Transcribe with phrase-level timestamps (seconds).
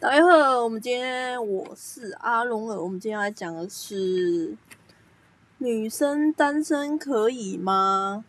[0.00, 4.56] 大家好，我们今天我是阿龙儿，我们今天来讲的是
[5.58, 8.24] 女生单身可以吗？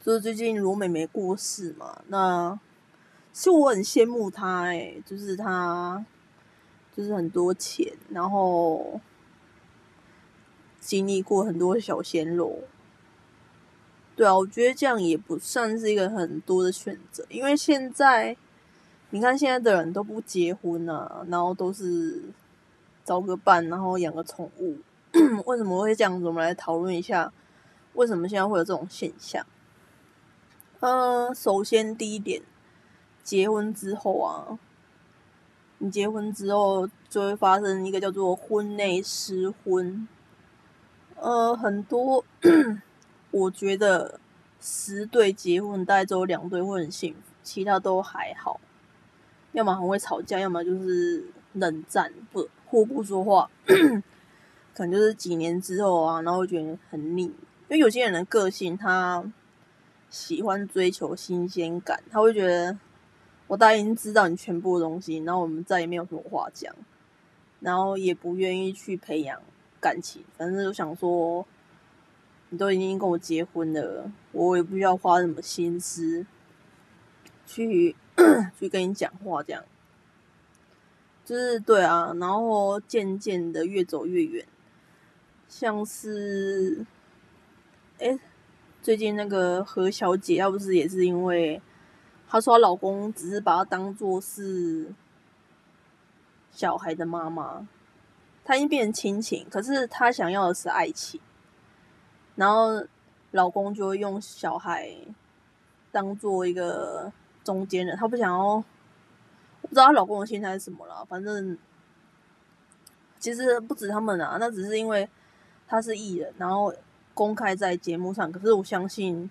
[0.00, 2.58] 就是最近罗美美过世嘛，那
[3.32, 6.04] 是我很羡慕她哎、就是她
[6.96, 9.00] 就是很多钱，然后
[10.80, 12.62] 经历过很多小鲜肉。
[14.14, 18.36] 对啊，我觉得这样也不算是一个很多的选择，因为现在
[19.14, 22.20] 你看现在的人都不结婚啊，然后都是
[23.04, 24.76] 找个伴，然后养个宠物。
[25.46, 26.26] 为什么会这样子？
[26.26, 27.32] 我们来讨论一下，
[27.92, 29.46] 为什么现在会有这种现象。
[30.80, 32.42] 呃，首先第一点，
[33.22, 34.58] 结婚之后啊，
[35.78, 40.08] 你结婚之后就会发生一个叫做婚内失婚。
[41.14, 42.24] 呃，很多，
[43.30, 44.18] 我觉得
[44.60, 48.58] 十对结婚大概只有两对会很幸福，其他都还好。
[49.54, 53.48] 要么很会吵架，要么就是冷战，不互不说话。
[54.74, 57.22] 可能就是几年之后啊，然后会觉得很腻。
[57.22, 59.24] 因为有些人的个性，他
[60.10, 62.76] 喜欢追求新鲜感，他会觉得
[63.46, 66.74] 我大概已经知道你全部的东西，然后我们再也没有什么话讲，
[67.60, 69.40] 然后也不愿意去培养
[69.80, 70.24] 感情。
[70.36, 71.46] 反正就想说，
[72.48, 76.26] 你都已经跟我结婚了，我也不需要花什么心思
[77.46, 77.94] 去
[78.58, 79.62] 去跟你讲话，这样。
[81.24, 82.12] 就是对啊。
[82.20, 84.46] 然后渐渐的越走越远，
[85.48, 86.84] 像是
[87.98, 88.18] 哎、
[88.82, 91.62] 最近那个何小姐，要不是也是因为
[92.28, 94.92] 她说她老公只是把她当做是
[96.50, 97.66] 小孩的妈妈，
[98.44, 101.20] 她已经变成亲情，可是她想要的是爱情，
[102.34, 102.84] 然后
[103.30, 104.94] 老公就会用小孩
[105.90, 107.12] 当做一个
[107.44, 108.64] 中间人，她不想要，我
[109.60, 111.56] 不知道她老公的心态是什么啦，反正
[113.20, 115.08] 其实不止他们啊，那只是因为
[115.68, 116.74] 他是艺人，然后
[117.12, 119.30] 公开在节目上，可是我相信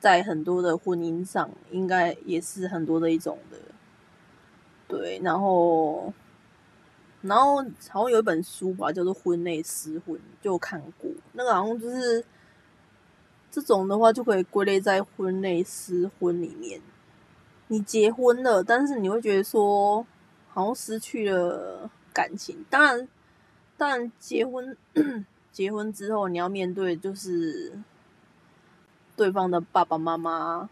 [0.00, 3.58] 在很多的婚姻上，应该也是很多的一种的，
[4.88, 6.12] 对，然后。
[7.22, 7.56] 然后
[7.90, 11.10] 好像有一本书吧，叫做《婚内私婚》，就看过。
[11.32, 12.24] 那个好像就是
[13.50, 16.80] 这种的话，就可以归类在婚内私婚里面。
[17.72, 20.04] 你结婚了，但是你会觉得说，
[20.48, 22.64] 好像失去了感情。
[22.68, 23.08] 当然，
[23.76, 24.76] 当然结婚
[25.52, 27.78] 结婚之后，你要面对就是
[29.14, 30.68] 对方的爸爸妈妈，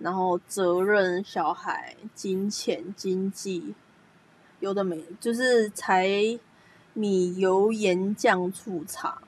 [0.00, 3.76] 然后责任、小孩、金钱、经济。
[4.58, 6.08] 有的没，就是柴
[6.94, 9.22] 米油盐酱醋茶，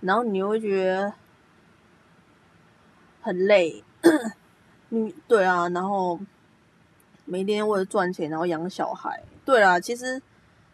[0.00, 1.14] 然后你会觉得
[3.20, 3.82] 很累，
[4.94, 6.18] 你对啊，然后
[7.24, 10.20] 每天为了赚钱，然后养小孩，对啊，其实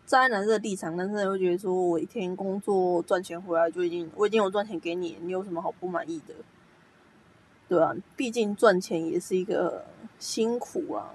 [0.06, 6.34] 站在男生的立场，男生会觉得说，我一天工作赚钱回来就已经，我已经有赚钱给你，你有什么好不满意的？
[7.68, 9.84] 对啊，毕竟赚钱也是一个
[10.18, 11.10] 辛苦啊，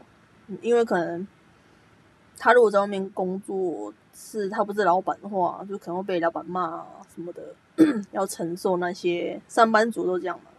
[0.61, 1.27] 因为可能。
[2.37, 7.55] 他如果在外面工作，是他不是老板的话，就可能会被老板骂啊什么的，
[8.11, 10.51] 要承受那些上班族都这样嘛，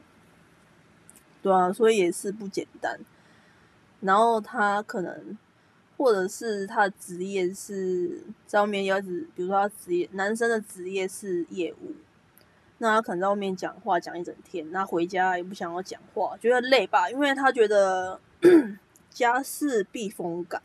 [1.46, 2.98] 对啊，所以也是不简单。
[4.00, 5.38] 然后他可能，
[5.96, 11.94] 或者是他的职业是在外面要是，比如说他职业男生的职业是业务，
[12.78, 18.20] 那他可能在外面讲话讲一整天，那回家也不想要讲话，觉得累吧，因为他觉得
[19.08, 20.60] 家是避风港。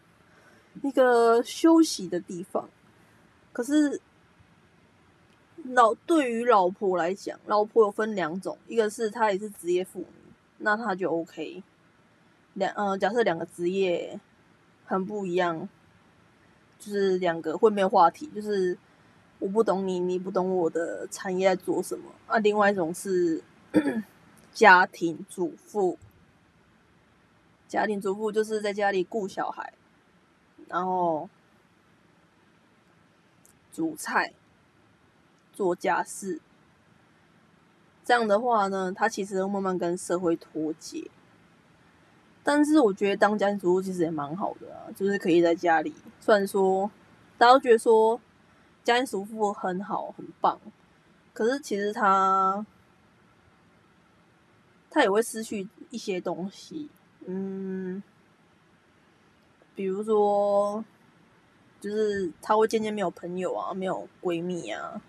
[0.82, 2.68] 一个休息的地方，
[3.54, 4.02] 可是
[5.64, 10.06] 老对于老婆来讲，老婆有分两种，一个是她也是职业妇女，
[10.62, 11.64] 那他就 OK。
[12.54, 14.20] 两呃，假设两个职业
[14.86, 15.70] 很不一样，
[16.80, 18.78] 就是两个会没有话题，就是
[19.40, 22.38] 我不懂你，你不懂我的产业在做什么啊。
[22.40, 23.44] 另外一种是
[24.54, 25.98] 家庭主妇，
[27.68, 29.74] 家庭主妇就是在家里顾小孩。
[30.68, 31.30] 然后
[33.74, 34.34] 煮菜、
[35.52, 36.40] 做家事，
[38.04, 41.10] 这样的话呢，他其实会慢慢跟社会脱节。
[42.44, 45.94] 但是我觉得当家庭主妇其实也蛮好的啊，就是可以在家里。
[46.20, 46.90] 虽然说
[47.38, 48.20] 大家都觉得说
[48.84, 50.60] 家庭主妇很好很棒，
[51.34, 52.66] 可是其实他
[54.90, 56.90] 他也会失去一些东西，
[57.26, 58.02] 嗯。
[59.74, 60.84] 比如说，
[61.80, 65.02] 就是她会渐渐没有朋友啊，没有闺蜜啊，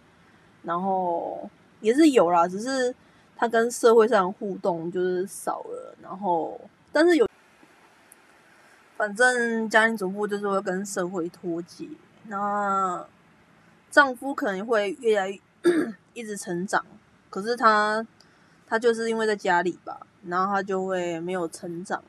[0.63, 1.51] 然后
[1.83, 2.95] 也是有啦，只是
[3.37, 5.95] 他跟社会上互动就是少了。
[6.01, 6.59] 然后，
[6.91, 7.29] 但是有
[8.97, 11.87] 反正家庭主妇就是会跟社会脱节，
[12.29, 13.05] 那
[13.91, 15.39] 丈夫可能会越来越
[16.15, 16.85] 一直成长，
[17.29, 18.07] 可是他
[18.67, 22.03] 他就是因为在家里吧，然后他就会没有成长。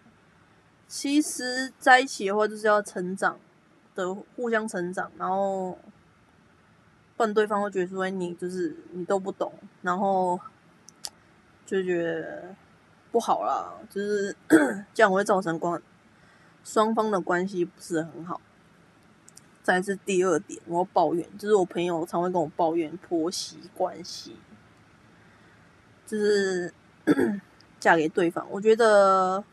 [0.87, 3.39] 其实在一起的话，就是要成长
[3.95, 5.75] 的，互相成长，然后
[7.23, 10.37] 不然对方会觉得说你就是你都不懂，然后
[11.65, 12.53] 就觉得
[13.13, 14.35] 不好啦，就是
[14.93, 15.81] 这样会造成关
[16.65, 18.41] 双方的关系不是很好。
[19.61, 24.35] 再是第二点，我抱怨，就是我朋友常会跟我抱怨婆媳关系，
[26.05, 26.73] 就是
[27.79, 29.43] 嫁给对方，我觉得。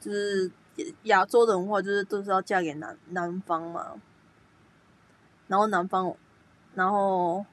[0.00, 0.48] 就是
[1.02, 3.94] 亚洲的文化，就是都是要嫁给男男方嘛，
[5.48, 6.14] 然后男方，
[6.74, 7.44] 然后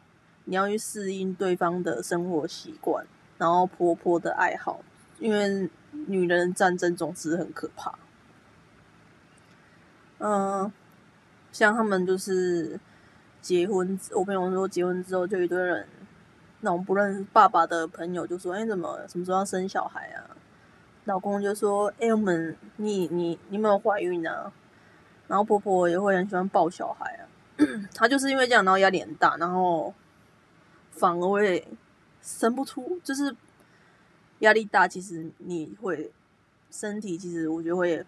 [0.43, 3.05] 你要去适应对方的生活习惯，
[3.37, 4.81] 然后婆婆的爱好，
[5.17, 7.97] 因为女人战争总是很可怕。
[10.17, 10.71] 嗯，
[11.51, 12.79] 像他们就是
[13.41, 15.87] 结婚，我朋友说结婚之后就一堆人，
[16.61, 20.35] 那种不认识爸爸的朋友就说：“哎，怎么什么时候要生小孩啊？”
[21.05, 24.51] 老公就说：“哎，我们你你你没有怀孕啊？”
[25.27, 27.27] 然后婆婆也会很喜欢抱小孩啊。
[27.93, 29.93] 他就是因为这样，然后压力很大，然后
[30.91, 31.67] 反而会
[32.21, 32.99] 生不出。
[33.03, 33.35] 就是
[34.39, 36.11] 压力大，其实你会
[36.71, 38.05] 身体其实我觉得会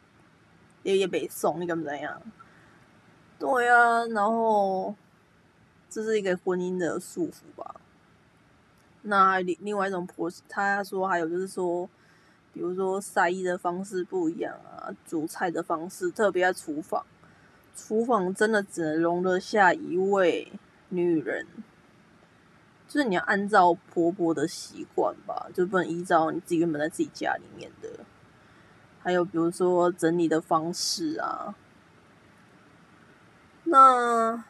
[0.83, 2.21] 也也被送，你敢不怎样？
[3.39, 4.95] 对啊，然后
[5.89, 7.75] 这是一个婚姻的束缚吧。
[9.03, 11.89] 那另另外一种婆，他说还有就是说。
[12.53, 17.05] 比如说晒衣的方式不一样啊，煮菜的方式，特别在厨房，
[17.77, 20.51] 厨房真的只能容得下一位
[20.89, 21.45] 女人，
[22.87, 27.89] 就是你要按照婆婆的习惯吧，就不能依照你自己原本在自己家里面的。
[29.03, 31.55] 还有比如说整理的方式啊，
[33.65, 34.43] 那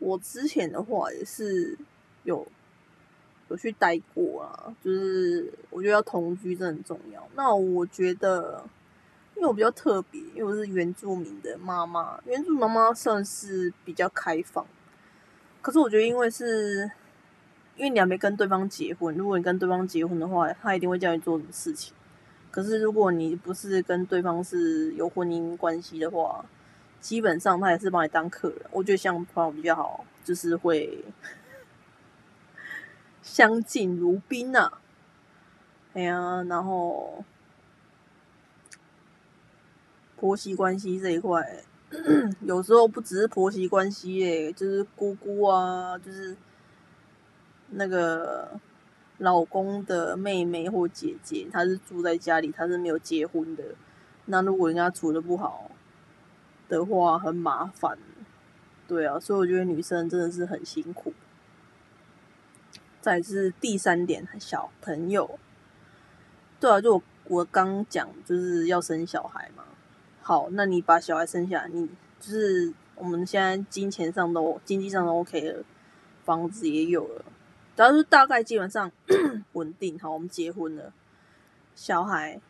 [0.00, 1.78] 我之前的话也是
[2.24, 2.46] 有。
[3.48, 7.28] 有去待过啊，就是我觉得要同居真的很重要。
[7.34, 8.64] 那我觉得，
[9.34, 14.66] 因为我比较特别，因为我是原住民的妈妈，原住民妈妈算是比较开放。
[15.60, 16.90] 可是我觉得，因为是，
[17.76, 21.94] 因为你还没跟对方结婚，如果你跟对方结婚的话，他一定会叫你做什么事情。
[22.50, 26.44] 可是如果你不是跟对方是有婚姻关系的话，
[27.00, 28.58] 基本上他也是把你当客人。
[28.70, 31.04] 我觉得像朋友比较好，就是会。
[33.22, 34.68] 相敬如宾呐，
[35.94, 37.24] 哎呀，然后
[40.22, 41.64] 婆媳关系这一块，
[42.42, 46.36] 有时候不只是婆媳关系耶，就是姑姑啊，就是
[47.70, 48.60] 那个
[49.18, 53.64] 老公的妹妹或姐姐，她是住在家里，她是没有结婚的，
[54.26, 55.72] 那如果人家处的不好
[56.68, 57.98] 的话，很麻烦，
[58.86, 61.12] 对啊，所以我觉得女生真的是很辛苦。
[63.00, 65.40] 再是第三点，小朋友，
[66.60, 69.64] 对啊，就我我刚讲就是要生小孩嘛。
[70.24, 71.88] 好，那你把小孩生下来，你
[72.20, 75.64] 就是我们现在金钱上都经济上都 OK 了，
[76.24, 77.24] 房子也有了，
[77.74, 78.90] 只要是大概基本上
[79.54, 79.98] 稳定。
[79.98, 80.92] 好，我们结婚了，
[81.74, 82.40] 小孩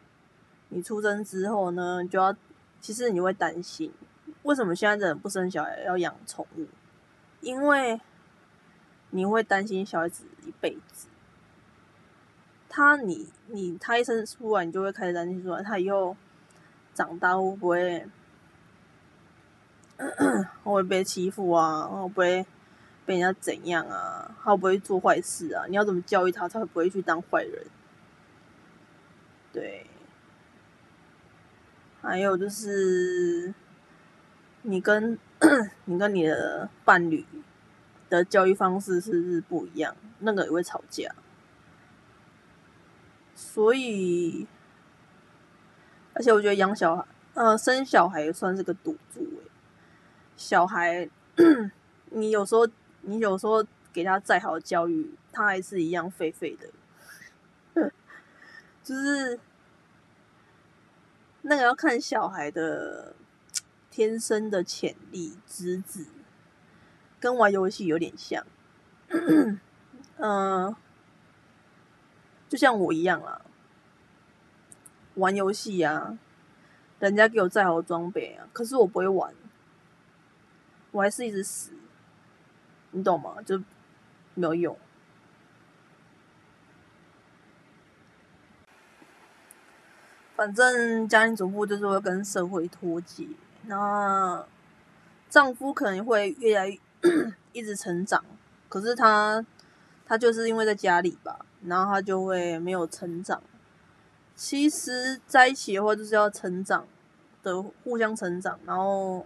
[0.68, 2.36] 你出生之后呢，就要
[2.80, 3.90] 其实你会担心，
[4.42, 6.66] 为什么现在的人不生小孩要养宠物？
[7.40, 7.98] 因为
[9.10, 11.08] 你会担心小孩子一辈子，
[12.68, 16.14] 他你你他一生出来，你就会开始担心说他以后
[16.94, 18.06] 长大会不会
[19.96, 21.86] 会不 会被欺负啊？
[21.86, 22.46] 会不会
[23.06, 24.34] 被人家怎样啊？
[24.42, 25.64] 会不会做坏事啊？
[25.68, 27.66] 你要怎么教育他，他会不会去当坏人？
[29.52, 29.86] 对，
[32.00, 33.52] 还有就是
[34.62, 35.18] 你跟
[35.86, 37.24] 你跟你的伴侣。
[38.10, 41.14] 的教育方式是不是不一样，那个也会吵架，
[43.34, 44.46] 所以，
[46.14, 47.04] 而且我觉得养小孩，
[47.34, 49.26] 呃，生小孩也算是个赌注。
[50.36, 51.08] 小孩，
[52.10, 52.66] 你有时候
[53.02, 56.56] 你有时候给他再好的教育，他还是一样废废
[57.74, 57.92] 的，
[58.82, 59.38] 就是
[61.42, 63.14] 那个要看小孩的
[63.90, 66.06] 天生的潜力资质。
[67.20, 68.44] 跟玩游戏有点像，
[70.16, 70.74] 嗯，
[72.50, 73.40] 就像我一样啦，
[75.16, 76.18] 玩游戏啊，
[76.98, 79.34] 人家给我再好的装备啊，可是我不会玩，
[80.90, 81.72] 我还是一直死，
[82.92, 83.36] 你懂吗？
[83.44, 83.58] 就
[84.34, 84.76] 没有用。
[90.34, 93.28] 反正家庭主妇就是会跟社会脱节，
[93.66, 94.44] 那
[95.28, 96.78] 丈夫可能会越来越
[97.52, 98.24] 一直成长，
[98.68, 99.44] 可是他
[100.06, 103.42] 他就是因为在家里吧，然后他就会没有成长。
[104.34, 106.86] 其实在一起的话，就是要成长
[107.42, 109.24] 的，互相成长，然后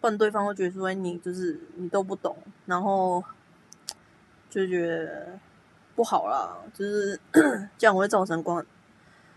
[0.00, 3.22] 不然对方会觉得说你就是你都不懂，然后
[4.50, 5.38] 就觉得
[5.94, 7.20] 不好啦，就是
[7.78, 8.64] 这样会造成关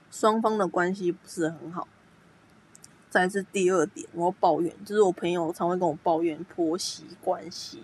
[0.10, 1.88] 双方的关系不是很好。
[3.10, 7.84] 再是第二点，我抱怨，就是我朋友常会跟我抱怨婆媳关系，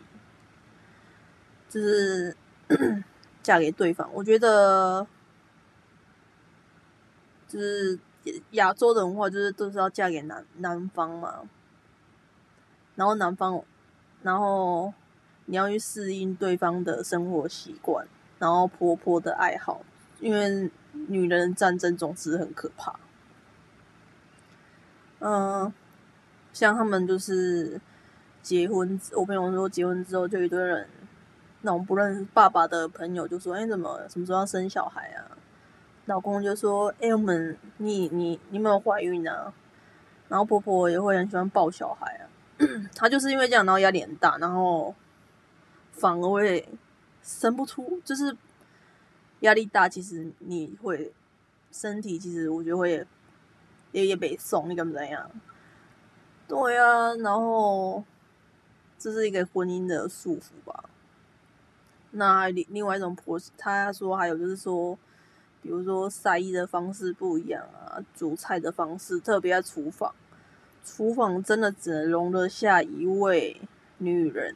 [1.70, 2.36] 就是
[3.44, 5.06] 嫁给对方，我觉得。
[7.48, 8.00] 就是
[8.52, 11.44] 亚洲的文化，就是都是要嫁给男男方嘛，
[12.96, 13.64] 然后男方，
[14.22, 14.94] 然后
[15.46, 18.06] 你要去适应对方的生活习惯，
[18.38, 19.82] 然后婆婆的爱好，
[20.20, 23.00] 因为女人战争总是很可怕。
[25.20, 25.74] 嗯，
[26.52, 27.80] 像他们就是
[28.44, 30.88] 结婚，我朋友说结婚之后就一堆人，
[31.62, 35.38] 那种不认识爸爸的朋友就说：“哎，怎么什么时候要生小孩啊？”
[36.08, 39.54] 老公就说：“哎，我们你你你没有怀孕啊？”
[40.30, 42.24] 然后婆婆也会很喜欢抱小孩啊。
[42.96, 44.96] 她就是因为这样，然后压力很大，然后
[45.92, 46.66] 反而会
[47.22, 48.02] 生不出。
[48.06, 48.36] 就是
[49.42, 51.12] 压力大，其实你会
[51.74, 53.06] 身体其实我觉得会
[53.92, 55.30] 也也被送，你敢怎样？
[56.48, 58.02] 对啊，然后
[58.98, 60.86] 这是一个婚姻的束缚吧。
[62.12, 64.98] 那另另外一种婆，她说还有就是说。
[65.68, 70.16] 比如说晒衣的方式不一样啊，煮菜的方式，特别在厨房，
[70.86, 73.60] 厨房真的只能容得下一位
[73.98, 74.56] 女人，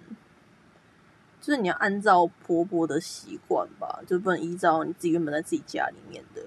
[1.42, 6.42] 就是你要按照婆婆的习惯吧，就不能依照你自己原本在自己家里面的。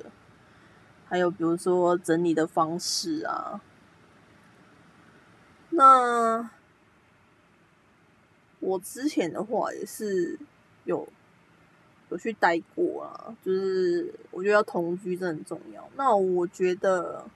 [1.05, 3.61] 还有比如说整理的方式啊，
[5.69, 6.49] 那
[8.61, 10.39] 我之前的话也是
[10.85, 11.07] 有。
[12.15, 15.85] 有去待过啊，就是我觉得要同居真很重要。
[15.97, 17.27] 那我觉得，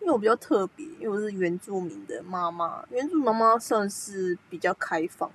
[0.00, 5.30] 因为我比较特别，因为我是原住民的妈妈，原住妈妈算是比较开放。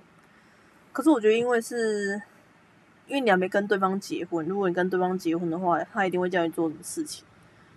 [0.92, 2.20] 可是我觉得，因为是，
[3.06, 7.24] 因为你还没跟对方结婚，如果你跟对方结婚的话，他一定会叫你做什么事情。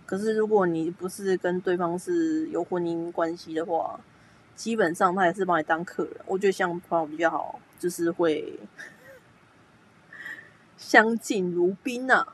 [0.04, 3.98] 可是如果你不是跟对方是有婚姻关系的话，
[4.54, 6.16] 基本上他也是把你当客人。
[6.26, 8.58] 我觉得像朋友比较好，就是会。
[10.78, 12.28] 相敬如宾呐，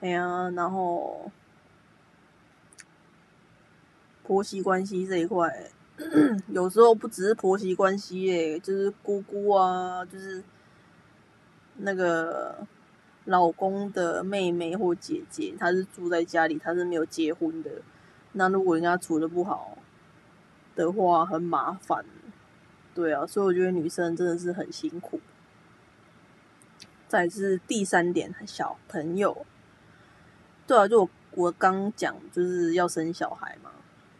[0.00, 1.30] 哎呀，然后
[4.24, 5.70] 婆媳关系这一块，
[6.48, 10.42] 有时候不只是婆媳关系耶，就是姑姑啊，就是
[11.76, 12.66] 那个
[13.26, 17.70] 老公的妹妹或姐姐，她是住在家里，她是没有结婚的，
[18.32, 19.78] 那如果人家处的不好
[20.74, 22.04] 的话，很麻烦，
[22.92, 25.20] 对啊，所以我觉得女生真的是很辛苦。
[27.10, 29.44] 再是第三点，小朋友，
[30.64, 33.72] 对啊，就我我刚讲就是要生小孩嘛。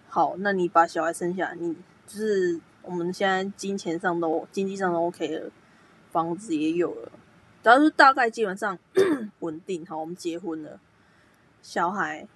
[0.08, 1.72] 好，那你把小孩生下来，你
[2.04, 5.52] 就是我们现在金钱上都经济上都 OK 了，
[6.10, 7.12] 房子也有了，
[7.62, 8.76] 只要是大概基本上
[9.38, 9.86] 稳定。
[9.86, 10.80] 好，我们结婚了，
[11.62, 12.26] 小孩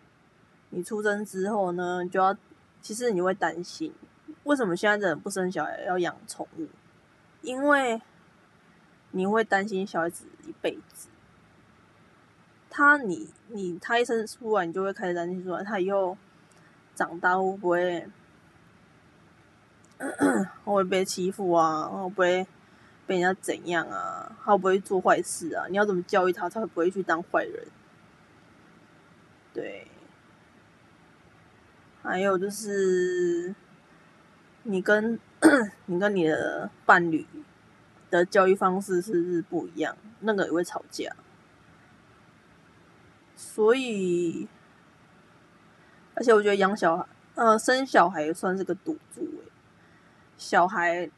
[0.70, 2.37] 你出生之后呢，就要
[2.80, 3.92] 其实你会担心，
[4.44, 6.68] 为什么现在的人不生小孩要养宠物？
[7.42, 8.00] 因为
[9.16, 11.06] 你会担心小孩子一辈子，
[12.68, 16.18] 他你你他一生出来，你就会开始担心说他以后
[16.97, 18.09] 长大会不会
[19.99, 21.87] 会不会被欺负啊？
[21.87, 22.44] 会不会
[23.06, 24.37] 被人家怎样啊？
[24.44, 25.66] 会不会做坏事啊？
[25.71, 27.68] 你要怎么教育他，他会不会去当坏人？
[29.52, 29.87] 对，
[32.02, 33.54] 还有就是
[34.64, 35.21] 你跟
[35.87, 37.25] 你跟你的伴侣。
[38.14, 41.11] 的教育方式是是不一样，那个也会吵架，
[43.35, 44.47] 所以，
[46.14, 49.50] 而且我觉得养小孩，呃，生小孩也算是个赌注诶。
[50.38, 51.11] 小孩，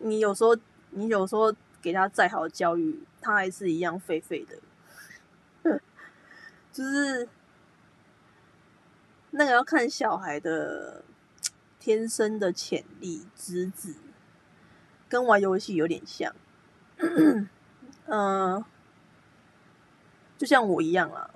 [0.00, 0.56] 你有时候
[0.90, 4.58] 你有时候给他再好的教育，他还是一样废废的，
[6.72, 7.28] 就是
[9.30, 11.04] 那个要看小孩的
[11.78, 13.94] 天生的潜力资质。
[15.12, 16.34] 跟玩游戏有点像，
[18.06, 18.64] 嗯，
[20.38, 21.28] 就像我一样啊，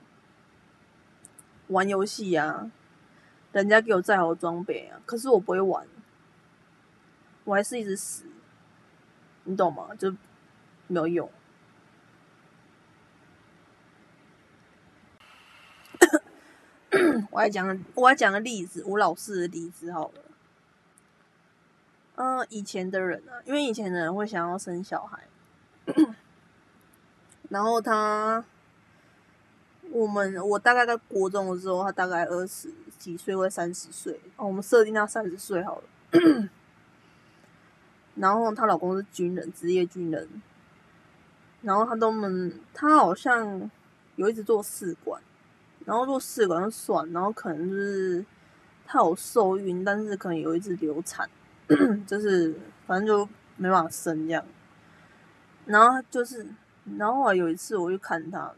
[1.66, 2.70] 玩游戏啊，
[3.52, 5.86] 人家给我再好的装备啊，可是我不会玩，
[7.44, 8.24] 我还是一直死，
[9.44, 9.90] 你懂吗？
[9.98, 10.10] 就
[10.86, 11.30] 没有用。
[17.30, 20.22] 我来讲，我来讲个例子，我老师的例子好了。
[22.16, 25.22] 嗯，以前的人啊，因为以前的人会想要生小孩，
[27.50, 28.44] 然后他，
[29.90, 35.84] 我们我大概在国中的时候，他大概二十几岁或三十岁，我们设定他三十岁好了。
[38.14, 40.42] 然后她老公是军人，职业军人。
[41.60, 43.70] 然后他都们，他好像
[44.14, 45.20] 有一直做试管，
[45.84, 48.24] 然后做试管就算，然后可能就是
[48.86, 51.28] 他有受孕，但是可能有一直流产。
[52.06, 52.54] 就是
[52.86, 54.44] 反正就没办法生这样，
[55.64, 56.46] 然后就是，
[56.96, 58.52] 然后有一次我去看他，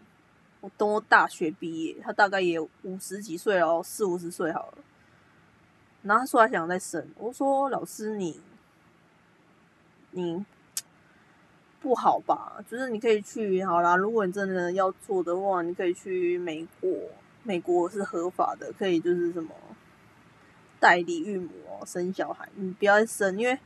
[0.61, 4.79] 我等我大学毕业，他大概也五十几岁了，四五十岁好了。
[6.03, 8.41] 然后他说他想再生，我说老师你，
[10.11, 10.45] 你
[11.81, 12.63] 不好吧？
[12.69, 16.91] 就是你可以去好啦，如果你真的要做的话，你可以去美国，
[17.43, 19.55] 美国是合法的，可以就是什么。
[20.81, 21.51] 代理孕母
[21.87, 23.59] 生小孩，你不要生，因为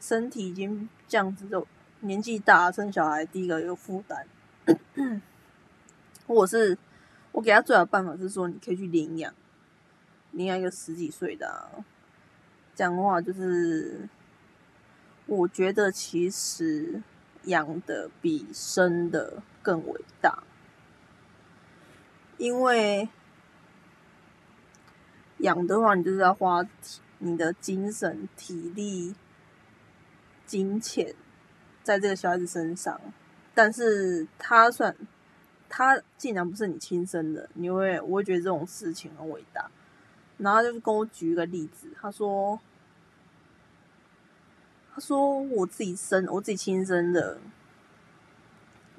[0.00, 1.66] 身体已经这样子，就
[2.00, 4.26] 年纪大生小孩，第一个有负担。
[6.26, 6.76] 或者是
[7.32, 9.32] 我给他最好的办法是说，你可以去领养，
[10.32, 11.70] 领养一个十几岁的，
[12.74, 14.08] 这样的话就是
[15.26, 17.02] 我觉得其实
[17.44, 20.42] 养的比生的更伟大，
[22.36, 23.08] 因为。
[25.38, 26.64] 养的话，你就是要花
[27.18, 29.14] 你的精神、体力、
[30.46, 31.14] 金钱
[31.82, 33.00] 在这个小孩子身上。
[33.54, 34.94] 但是他算
[35.68, 39.70] 他竟然不是你亲生的，你会我会觉得这种事情很伟大。
[40.36, 42.60] 然后就是跟我举一个例子，他说
[44.94, 47.38] ：“他说我自己生，我自己亲生的，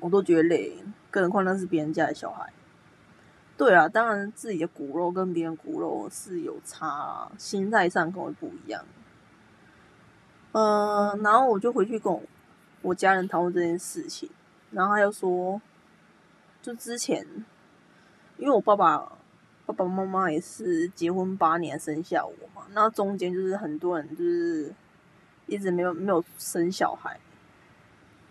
[0.02, 2.52] 我都觉得累，更何况那是别人家的小孩。”
[3.60, 8.86] 对啊，当然自己的骨肉跟别人骨肉是有差，心态上可能会不一样。
[10.54, 12.26] 嗯，然后我就回去跟
[12.82, 14.30] 我家人讨论这件事情，
[14.72, 15.62] 然后他又说，
[16.62, 17.28] 就之前，
[18.38, 19.12] 因为我爸爸
[19.66, 24.74] 爸爸妈妈也是结婚八年生下我嘛，那中间就是很多人就是
[25.48, 27.20] 一直没有没有生小孩，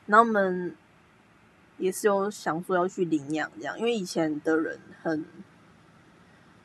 [0.07, 0.75] 然后我们。
[1.81, 4.77] 也是有想说要去领养这样，因为以前的人
[5.09, 5.25] 很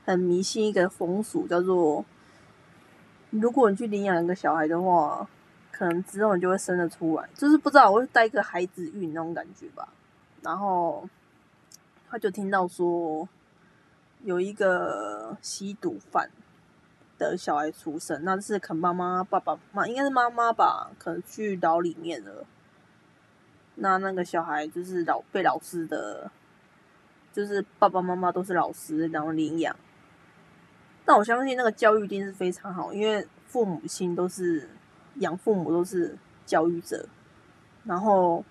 [0.05, 2.05] 很迷信一个风俗，叫做
[3.29, 5.27] 如果你去领养一个小孩的话，
[5.71, 9.87] 可能之后你就会生得出来，就是不知道我会带一个孩子运那种感觉吧。
[10.41, 11.07] 然后
[12.09, 13.27] 他就听到说
[14.23, 16.29] 有一个吸毒犯
[17.17, 22.45] 的小孩出生，那是肯妈妈、爸爸妈应该是妈妈吧，可能去牢里面了。
[23.75, 26.29] 那那个小孩就是老被老师的，
[27.33, 29.75] 就是爸爸妈妈都是老师，然后领养。
[31.03, 34.69] 但我相信那个教育一定是非常好，因为父母亲都是
[35.15, 36.15] 养父母都是
[36.45, 37.05] 教育者。
[37.83, 38.45] 然后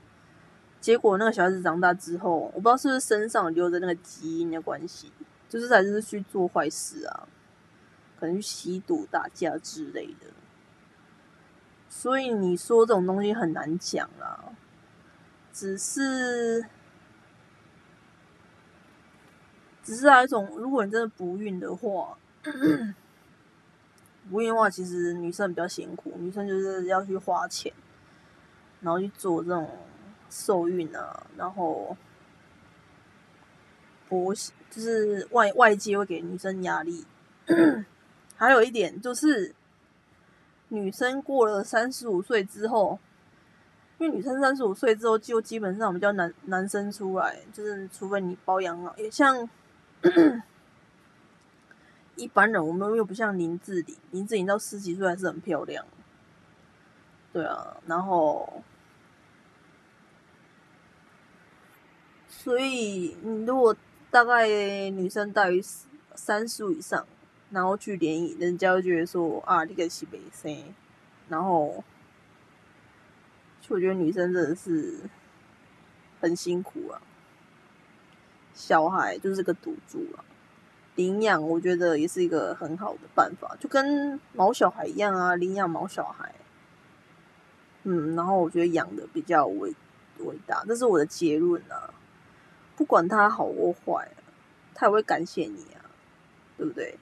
[0.81, 5.11] 结果那个小孩子长大之后，我不知道是不是身上留着那个基因的关系，
[5.49, 7.27] 就是还是去做坏事啊，
[8.21, 10.27] 可能去吸毒、打架之类的。
[11.89, 14.45] 所以你说这种东西很难讲啦。
[15.55, 16.65] 只是，
[19.83, 22.17] 只是有一种，如果你真的不孕的话，
[24.31, 27.73] 不孕的话，其实女生比较辛苦，女生就是要去花钱，
[28.81, 29.69] 然后去做这种
[30.31, 31.97] 受孕啊，然后，
[34.09, 37.05] 婆媳就是外外界会给女生压力，
[38.37, 39.55] 还有一点就是，
[40.69, 42.99] 女生过了三十五岁之后。
[43.99, 49.49] 因为女生三十五岁之后就基本上比较难男生出来，就是除非你包养老，也像
[52.17, 55.85] 一般人，我们又不像林志玲，林志玲到十几岁还是很漂亮。
[57.33, 58.63] 对啊，然后，
[62.29, 63.75] 所以你如果
[64.11, 64.47] 大概
[64.91, 65.63] 女生大于
[66.15, 67.07] 三十五以上，
[67.51, 70.75] 然后去联谊，人家会觉得说啊，你个是北生，
[71.29, 71.83] 然后。
[73.69, 74.99] 我觉得女生真的是
[76.21, 77.01] 很辛苦啊，
[78.55, 80.25] 小孩就是个赌注啊。
[80.95, 86.35] 领养我觉得也是一个很好的办法，就跟毛小孩一样啊，领养毛小孩。
[87.85, 89.75] 嗯，然后我觉得养的比较伟
[90.19, 91.93] 伟大，这是我的结论啊。
[92.77, 94.11] 不管他好或坏，
[94.75, 95.81] 他也会感谢你啊，
[96.57, 96.99] 对不对？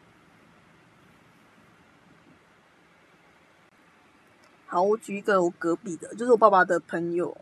[4.67, 7.37] 好，我举一个我隔壁的，就是我爸爸的朋友，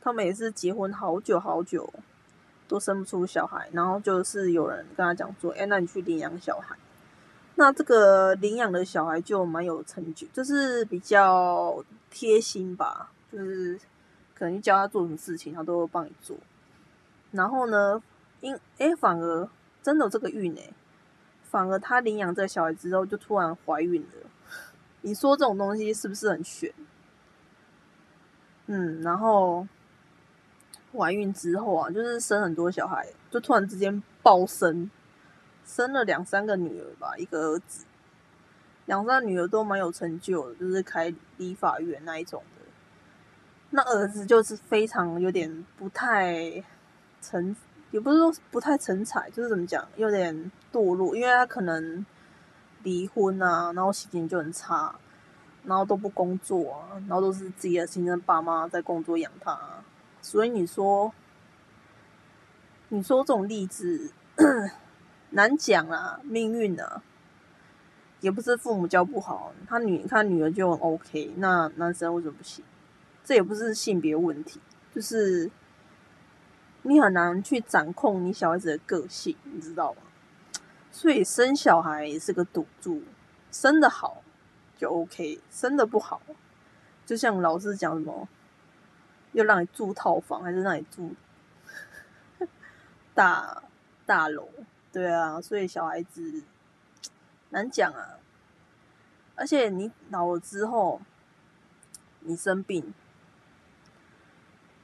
[0.00, 1.92] 他们也是结婚好久好久，
[2.68, 6.76] 都生不出小孩，然后就是有人跟他讲说，哎，那你去领养小孩。
[7.56, 13.76] 那这个领养的小孩就蛮有成就，就是比较贴心吧，就是
[14.34, 16.36] 可能教他做什么事情，他都会帮你做。
[17.32, 18.00] 然后呢，
[18.40, 19.48] 因哎反而
[19.82, 20.70] 真的有这个运哎，
[21.42, 24.30] 反而他领养这个小孩之后就突然怀孕了。
[25.00, 26.72] 你说这种东西是不是很悬？
[28.66, 29.66] 嗯，然后
[30.92, 34.90] 怀孕之后啊，就是生很多小孩，就突然之间暴生。
[35.66, 37.84] 生了两三个女儿吧，一个儿子，
[38.86, 42.64] 两三个女儿都蛮有成就的，就是开理发院那一种的。
[43.68, 46.64] 那儿子就是非常有点不太
[47.20, 47.54] 成，
[47.90, 52.06] 也不是说不太成才，就是怎么讲，有点堕落，因为他可能
[52.82, 54.94] 离婚啊，然后心情就很差，
[55.64, 59.60] 然后都不工作啊，然后都是自己的亲生爸妈在工作养他，
[60.22, 61.12] 所以你说，
[62.88, 64.12] 你说这种例子。
[65.30, 67.02] 难讲啊，命运啊，
[68.20, 72.64] 也不是父母教不好，他女他女儿就很 OK，那男生为什么不行？
[73.22, 74.58] 这也不是性别问题，
[74.94, 75.50] 就是
[76.80, 80.02] 你很难去掌控你小孩子的个性，你知道吗？
[80.90, 83.02] 所以生小孩也是个赌注，
[83.50, 84.22] 生的好
[84.78, 86.22] 就 OK，生的不好，
[87.04, 88.26] 就像老师讲什么，
[89.32, 91.14] 又让你住套房还是让你住
[93.14, 93.62] 大
[94.06, 94.48] 大楼？
[94.92, 96.42] 对啊，所以小孩子
[97.50, 98.18] 难讲啊，
[99.36, 101.00] 而且你老了之后，
[102.20, 102.94] 你生病，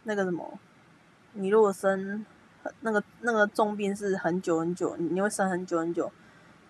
[0.02, 0.58] 那个什么，
[1.32, 2.24] 你如果生
[2.80, 6.12] 那个那个重病是很久很久，你会生很久很久，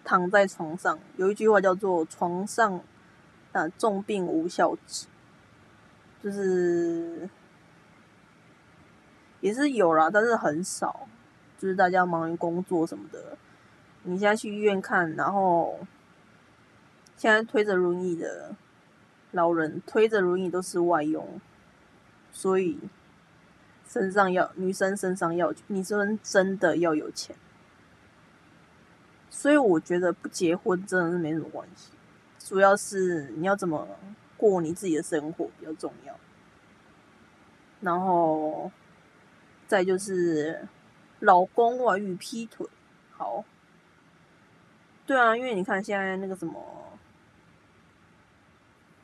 [0.05, 2.81] 躺在床上，有一句话叫做“床上
[3.53, 5.07] 啊重病无孝子”，
[6.23, 7.29] 就是
[9.45, 11.07] 也是有啦，但是很少。
[11.57, 13.39] 就是大家忙于工作什么的，
[14.03, 15.79] 你现在去医院看，然后
[17.17, 18.55] 现在推着轮椅的
[19.31, 21.41] 老人推着轮椅都是外佣，
[22.33, 22.79] 所以
[23.87, 27.35] 身上要女生身上要女生真的要有钱，
[29.31, 31.93] 所以我觉得不结婚真的是没什么关系，
[32.39, 33.89] 主要是你要怎么
[34.37, 36.15] 过你自己的生活比较重要，
[37.81, 38.71] 然后
[39.75, 40.69] 再就是。
[41.21, 42.67] 老公外遇劈腿，
[43.13, 43.43] 好，
[45.07, 46.61] 对啊，因为你看现在那个什么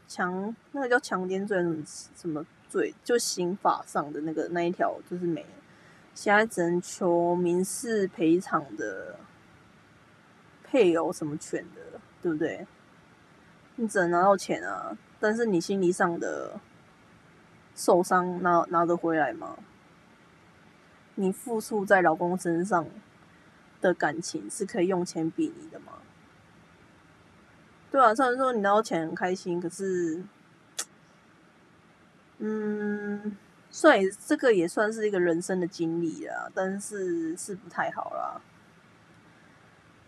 [0.06, 1.82] 强，那个叫强奸罪，什么
[2.14, 5.48] 什么罪，就刑法上的那个那一条就是没了，
[6.14, 9.16] 现在只能求民事赔偿的
[10.62, 12.66] 配偶什么权的，对不对？
[13.76, 16.60] 你只能拿到钱啊，但是你心理上的
[17.74, 19.56] 受伤拿拿得回来吗？
[21.16, 22.86] 你付出在老公身上
[23.80, 25.94] 的感情是可以用钱比拟的吗？
[27.90, 30.22] 对啊，虽然说你拿到钱很开心，可是，
[32.38, 33.36] 嗯，
[33.70, 38.40] 算这个也算是一个人生的经历啦，但是是不太好啦。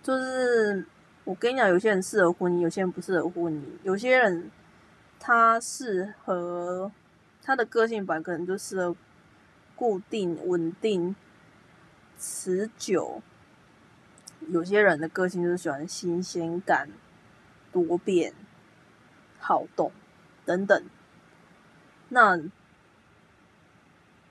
[0.03, 0.87] 就是
[1.25, 3.63] 我跟你讲，有些人适合婚姻，有些人不适合婚姻。
[3.83, 4.51] 有些人
[5.19, 6.91] 他适合
[7.43, 8.97] 他的个性本可能就适合。
[9.83, 11.17] 固定、稳定、
[12.17, 13.21] 持久。
[14.47, 16.89] 有些人的个性就是喜欢新鲜感、
[17.73, 18.33] 多变、
[19.41, 19.91] 好动
[20.45, 20.85] 等等。
[22.11, 22.37] 那，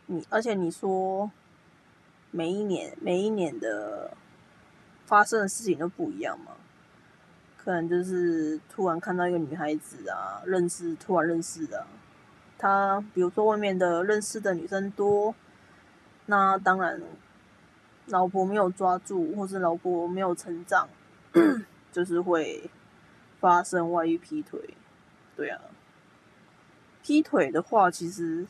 [0.05, 1.29] 你而且你说，
[2.31, 4.15] 每一年、每一年的
[5.05, 6.53] 发生的事情都不一样嘛？
[7.57, 11.85] 可能就是突然看到一个女孩子啊，认识，突然认识的。
[12.61, 15.33] 他比如说外面的认识的女生多，
[16.27, 17.01] 那当然，
[18.05, 20.87] 老婆没有抓住，或是老婆没有成长，
[21.91, 22.69] 就是会
[23.39, 24.75] 发生外遇劈腿。
[25.35, 25.59] 对啊，
[27.01, 28.45] 劈腿的话，其实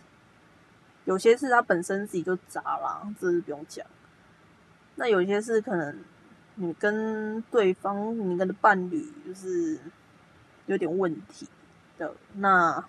[1.06, 3.88] 有些是他本身自己就渣啦，这是不用讲。
[4.95, 5.97] 那有些是可能
[6.56, 9.80] 你跟对方，你跟的伴侣就是
[10.65, 11.47] 有点问题
[11.97, 12.84] 的那。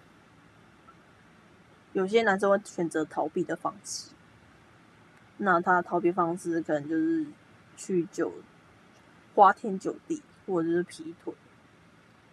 [1.93, 4.11] 有些男生会选择逃避的方式，
[5.37, 7.27] 那他逃避方式可能就是
[7.77, 8.33] 去酒
[9.35, 11.35] 花天酒地，或者是劈腿。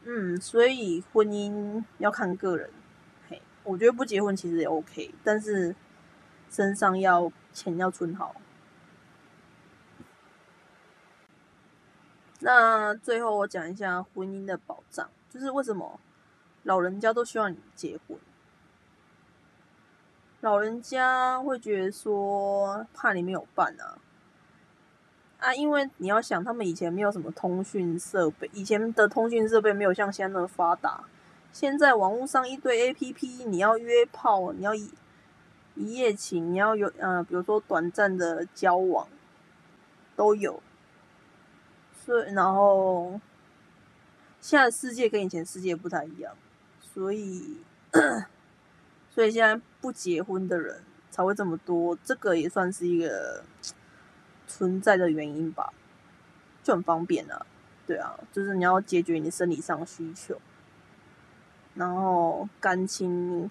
[0.03, 2.69] 嗯，所以婚姻要看个人。
[3.27, 5.75] 嘿，我觉得不结婚其实也 OK，但是
[6.49, 8.35] 身上要钱要存好。
[12.39, 15.99] 那最后我讲一下婚姻的保障，就是为什么
[16.63, 18.17] 老人家都希望你结婚。
[20.41, 23.97] 老人家会觉得说怕你没有伴啊，
[25.39, 31.03] 啊，因为你要想他们以前没有什么通讯设备，以前的通讯设备没有像现在那么发达。
[31.51, 34.89] 现在网络上一堆 A P P，你要约炮，你要一
[35.75, 39.07] 一夜情，你要有呃，比如说短暂的交往，
[40.15, 40.61] 都有。
[42.05, 43.19] 所以，然后
[44.39, 46.33] 现在世界跟以前世界不太一样，
[46.81, 47.57] 所以，
[49.09, 53.43] 所以现在不结婚的人才会这么多，这个也算是一个
[54.47, 55.73] 存在的原因吧，
[56.63, 57.45] 就很方便啊，
[57.87, 60.39] 对啊，就是你要解决你生理上需求。
[61.75, 63.49] 然后感情，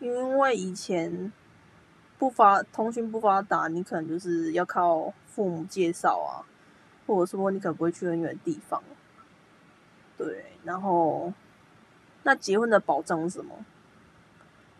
[0.00, 1.32] 因为以前
[2.18, 6.46] 不发通讯不发达，你可能就是要靠父母介绍啊，
[7.06, 8.82] 或者说你可能不会去很远的地方。
[10.16, 11.32] 对，然后
[12.22, 13.64] 那结婚的保障是什么？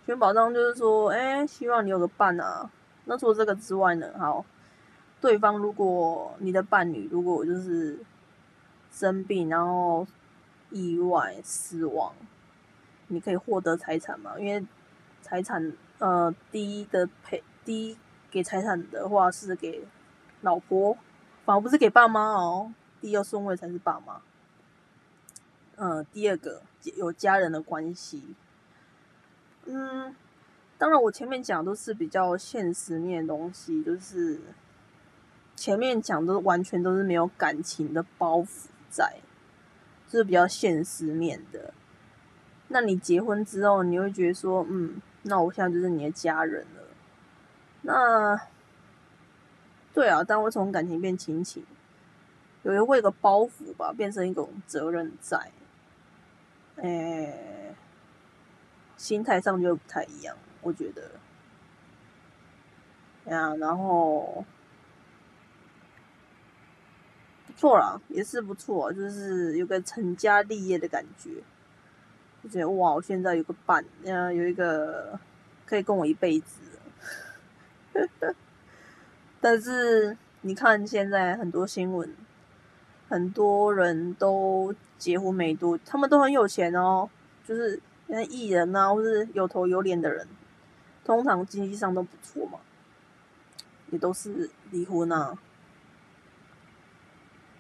[0.04, 2.70] 结婚保障就是说，哎，希望你有个伴啊。
[3.04, 4.12] 那除了这个之外呢？
[4.18, 4.44] 好，
[5.20, 7.98] 对方如果你的伴侣如果就是
[8.90, 10.06] 生病，然后
[10.70, 12.12] 意外死亡。
[13.08, 14.38] 你可以获得财产嘛？
[14.38, 14.64] 因为
[15.20, 17.96] 财产，呃，第一的配，第一
[18.30, 19.84] 给财产的话是给
[20.40, 20.96] 老婆，
[21.44, 22.72] 反而不是给爸妈哦。
[23.00, 24.22] 第二顺位才是爸妈。
[25.76, 26.62] 嗯，第二个
[26.96, 28.34] 有家人的关系。
[29.66, 30.14] 嗯，
[30.78, 34.40] 当然我前面讲都是比较现实面的东西，就是
[35.54, 39.18] 前面讲都完全都是没有感情的包袱在，
[40.08, 41.72] 就是比较现实面的。
[42.68, 46.82] 那你结婚之后，你会觉得说，嗯，那我现在就是你的家人了。
[47.82, 48.40] 那，
[49.92, 51.64] 对啊，但会从感情变亲情，
[52.62, 55.50] 有一会有个包袱吧，变成一种责任在，
[56.76, 57.51] 哎，
[59.02, 61.02] 心态上就不太一样，我觉得。
[63.24, 64.44] 呀，然后
[67.48, 71.30] 不错啦，也是不错，就是有个成家立业的感觉。
[72.44, 75.18] 就觉得哇，我现在有个伴，嗯，有一个
[75.66, 76.60] 可以跟我一辈子。
[79.40, 82.14] 但是你看现在很多新闻，
[83.08, 87.10] 很多人都结婚没多，他们都很有钱哦，
[87.44, 90.26] 就是那艺人啊，或是有头有脸的人，
[91.04, 92.58] 通常经济上都不错嘛，
[93.90, 95.38] 也都是离婚啊，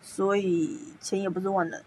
[0.00, 1.82] 所以钱也不是万能。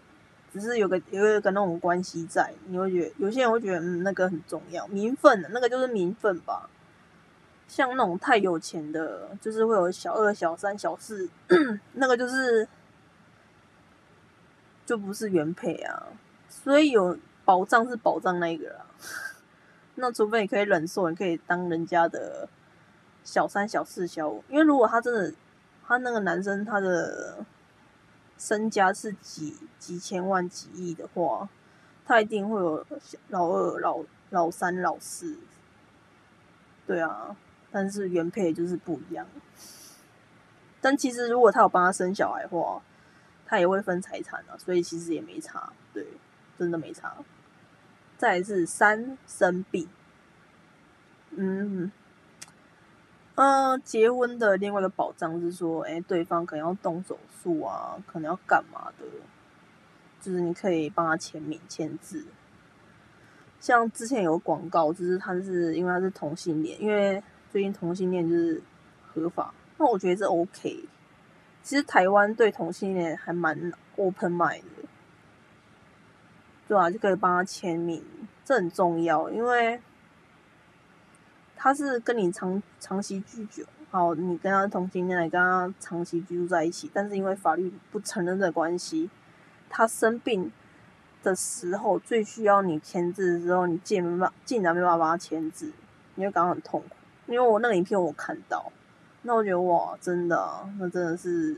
[0.52, 6.70] 只是有个有一个那种关系在，你会觉得有些人会觉得嗯那个很重要，名分那个就是名分吧。
[7.68, 11.28] 像那种太有钱的，就是会有小二、小三、小四，
[11.94, 12.66] 那个就是
[14.86, 16.04] 就不是原配啊。
[16.48, 18.84] 所以有保障是保障那一个啦。
[19.96, 22.46] 那除非你可以忍受，你可以当人家的
[23.24, 25.32] 小三、小四、小五，因为如果他真的
[25.86, 27.38] 他那个男生他的。
[28.38, 31.48] 身家是几几千万、几亿的话，
[32.04, 32.84] 他一定会有
[33.28, 35.38] 老二、老老三、老四，
[36.86, 37.34] 对啊。
[37.70, 39.26] 但是原配就是不一样。
[40.82, 42.82] 但其实如果他有帮他生小孩的话，
[43.46, 46.06] 他也会分财产啊，所以其实也没差，对，
[46.58, 47.16] 真的没差。
[48.16, 49.88] 再是三生病，
[51.30, 51.90] 嗯。
[53.38, 59.04] 嗯，结婚的另外一个保障是说，哎，对方可能要动手术啊，可能要干嘛的，
[60.22, 62.24] 就是你可以帮他签名签字。
[63.60, 68.62] 像之前有广告，就是他是因为他是同性恋，因为最近同性恋就是
[69.06, 70.86] 合法，那我觉得这 OK。
[71.62, 74.75] 其实台湾对同性恋还蛮 open mind 的，
[76.68, 78.02] 对啊，就可以帮他签名，
[78.44, 79.80] 这很重要，因为。
[81.58, 89.10] 他是跟你长长期居久，好，你跟他同性恋，你跟他长期居住在一起，但是因为法律不承认的关系，
[89.70, 90.52] 他生病
[91.24, 95.72] 的时候最需要你签字的时候，你竟没办竟然没办法帮他签字，
[96.16, 96.94] 你会感到很痛苦。
[97.26, 98.70] 因为我那个影片我看到，
[99.22, 101.56] 那我觉得哇，真的，那真的是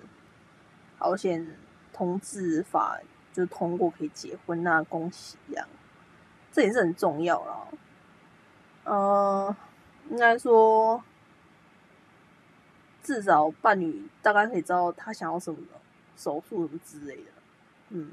[0.97, 1.45] 好险，
[1.93, 2.99] 同志法
[3.39, 5.67] 就通过可以结婚，那恭喜呀，
[6.53, 7.69] 这也是很重要了，
[8.85, 9.57] 嗯。
[10.11, 11.05] 应该说，
[13.03, 15.59] 至少伴侣大概可以知道他想要什么
[16.17, 17.31] 手术什么之类的。
[17.91, 18.13] 嗯，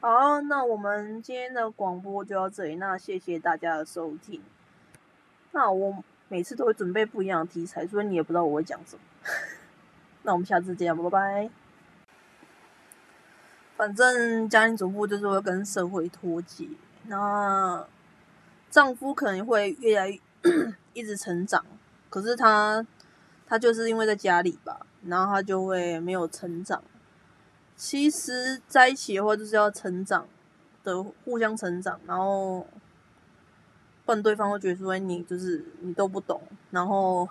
[0.00, 2.74] 好，那我们今天的广播就到这里。
[2.74, 4.42] 那谢谢大家的收听。
[5.52, 9.02] 那我每次都会准备不一样的题材，所以你也不知道我会讲什么。
[10.24, 11.48] 那我们下次见，拜拜。
[13.78, 16.68] 反正家庭主妇就是会跟社会脱节，
[17.06, 17.86] 那
[18.70, 20.20] 丈夫可能会越来越。
[20.94, 21.64] 一直成长，
[22.08, 22.84] 可是他
[23.46, 26.82] 他就是因为在家里吧，然后他就会没有成长。
[27.76, 30.26] 其实在一起的话，就是要成长
[30.82, 32.66] 的，互相成长，然后
[34.04, 37.28] 不然对方会觉得说你就是你都不懂，然后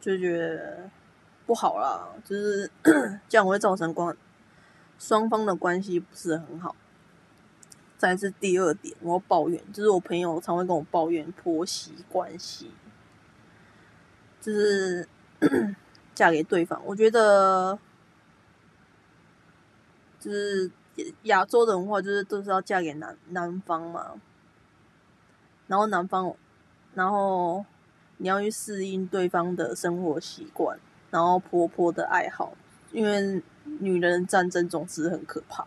[0.00, 0.90] 就觉得
[1.46, 2.70] 不好啦，就是
[3.28, 4.14] 这样会造成关
[4.98, 6.74] 双方的关系不是很好。
[7.96, 12.70] 再是第二点，我抱怨，就是我朋友常会跟我抱怨婆媳关系，
[14.40, 15.08] 就是
[16.14, 16.82] 嫁给对方。
[16.84, 17.78] 我觉得，
[20.20, 20.70] 就是
[21.22, 24.20] 亚洲的文化，就是都是要嫁给男男方嘛，
[25.66, 26.34] 然后男方，
[26.94, 27.64] 然后
[28.18, 30.78] 你要去适应对方的生活习惯，
[31.10, 32.52] 然后婆婆的爱好，
[32.92, 35.66] 因为女人战争总是很可怕。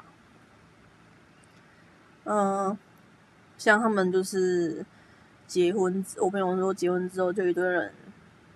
[2.25, 2.77] 嗯，
[3.57, 4.85] 像他们就是
[5.47, 7.93] 结婚，我朋友说结婚之后就一堆人，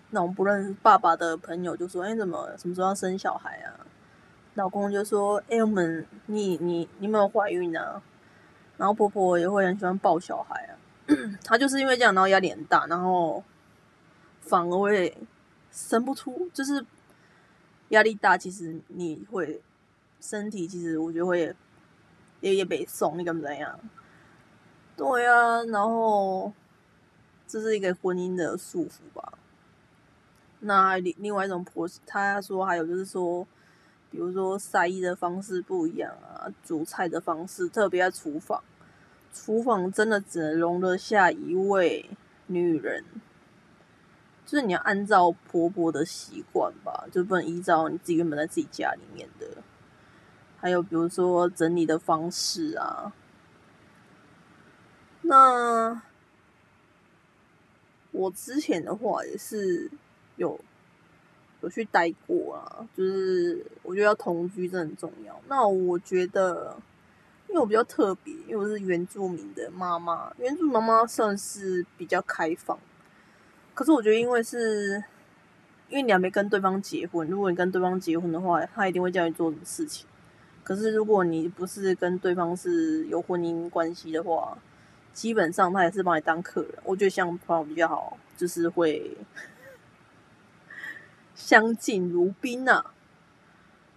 [0.09, 3.85] 那种不认识爸爸的朋友就说：“哎，怎么什么时候要生小孩啊？”
[4.55, 8.01] 老公就说：“哎，我们你你你有没有怀孕啊？”
[8.77, 10.75] 然后婆婆也会很喜欢抱小孩啊。
[11.45, 13.41] 她就是因为这样，然后压力很大，然后
[14.41, 15.17] 反而会
[15.71, 16.85] 生不出，就是
[17.91, 18.37] 压力大。
[18.37, 19.61] 其实你会
[20.19, 21.55] 身体，其实我觉得会。
[22.41, 23.79] 也也被送，你敢怎样？
[24.97, 26.51] 对啊，然后
[27.47, 29.37] 这是一个婚姻的束缚吧。
[30.61, 33.47] 那另另外一种婆，他说还有就是说，
[34.09, 38.63] 比如说晒衣的方式不一样啊，煮菜的方式，特别在厨房，
[39.31, 42.09] 厨房真的只能容得下一位
[42.47, 43.05] 女人，
[44.51, 49.47] 就是你要按照婆婆的习惯吧，就不能依照你自己原本在自己家里面的。
[50.59, 53.13] 还有比如说整理的方式啊，
[55.21, 56.01] 那
[58.11, 59.89] 我之前的话也是
[60.35, 60.59] 有
[61.61, 65.41] 有去待过啊，就是我觉得要同居真很重要。
[65.47, 66.75] 那我觉得，
[67.47, 72.77] 因为我比较特别，因为我是原住民的妈妈，原住民妈妈算是比较开放。
[73.81, 75.03] 可是我觉得，因为是
[75.89, 80.05] 因为你还没跟对方结婚，如果你跟对方结婚的话，他一定会叫你做什么事情。
[80.63, 84.55] 可是，如果你不是跟对方是有婚姻关系的话，
[85.13, 86.71] 基本上他也是把你当客人。
[86.83, 89.17] 我觉得像朋友比较好，就是会
[91.33, 92.85] 相敬如宾呐。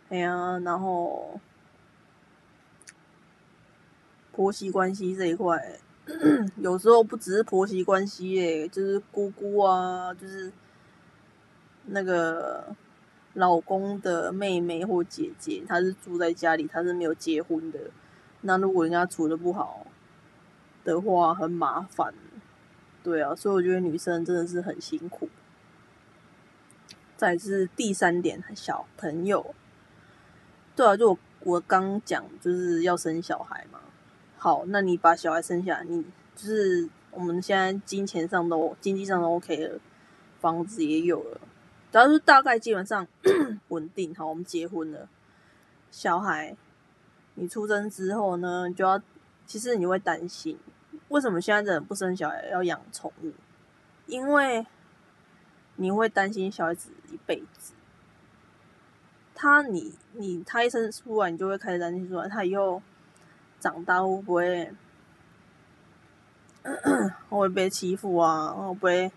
[0.09, 1.39] 哎呀，然后
[4.33, 5.79] 婆媳关系这一块，
[6.59, 10.53] 有时候不只是婆媳关系耶，就是姑姑啊，就是
[11.87, 12.75] 那个。
[13.37, 17.81] 老公的妹妹或姐姐，她是住在家里，她是没有结婚的。
[18.43, 19.89] 那如果人家处的不好
[20.85, 22.15] 的话，很麻烦。
[23.03, 25.29] 对啊，所以我觉得女生真的是很辛苦。
[27.17, 29.53] 再是第三点，小朋友。
[30.77, 33.81] 对啊，就我我刚讲就是要生小孩嘛。
[34.45, 36.05] 好，那你把小孩生下来，你
[36.37, 39.81] 就是我们现在金钱上都经济上都 OK 了，
[40.39, 41.41] 房子也有了。
[41.91, 43.09] 只要是大概基本上
[43.69, 45.09] 稳定好，我们结婚了。
[45.91, 46.55] 小孩
[47.37, 49.01] 你出生之后呢，就要
[49.47, 50.59] 其实你会担心，
[51.09, 53.33] 为什么现在的人不生小孩要养宠物？
[54.07, 54.67] 因为
[55.77, 57.73] 你会担心小孩子一辈子。
[59.35, 62.83] 他你你他一生出来，你就会开始担心说他以后
[63.65, 64.71] 长大会不会
[66.63, 68.51] 会不会被欺负啊？
[68.51, 69.11] 会不会？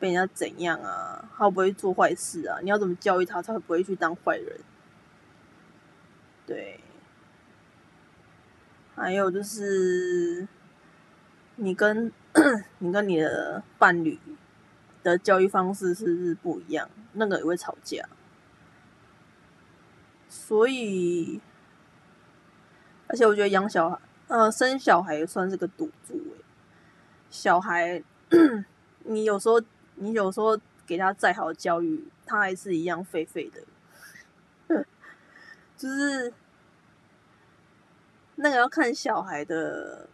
[0.00, 1.28] 被人家怎样啊？
[1.36, 2.58] 他不会做坏事啊？
[2.62, 4.60] 你要怎么教育他，他会不会去当坏人？
[6.46, 6.80] 对。
[8.94, 10.48] 还有就是，
[11.56, 12.10] 你跟
[12.80, 14.18] 你跟你的伴侣
[15.02, 16.88] 的教育方式是不是不一样？
[17.12, 18.08] 那个也会吵架。
[20.30, 21.42] 所以，
[23.12, 26.20] 而且我觉得养小孩，呃，生小孩也算是个赌注。
[27.30, 28.02] 小孩，
[29.04, 29.62] 你有时候。
[29.96, 34.86] 你有时候给他再好的教育，他还是一样废废的。
[35.76, 36.32] 就是
[38.36, 40.08] 那个要看小孩的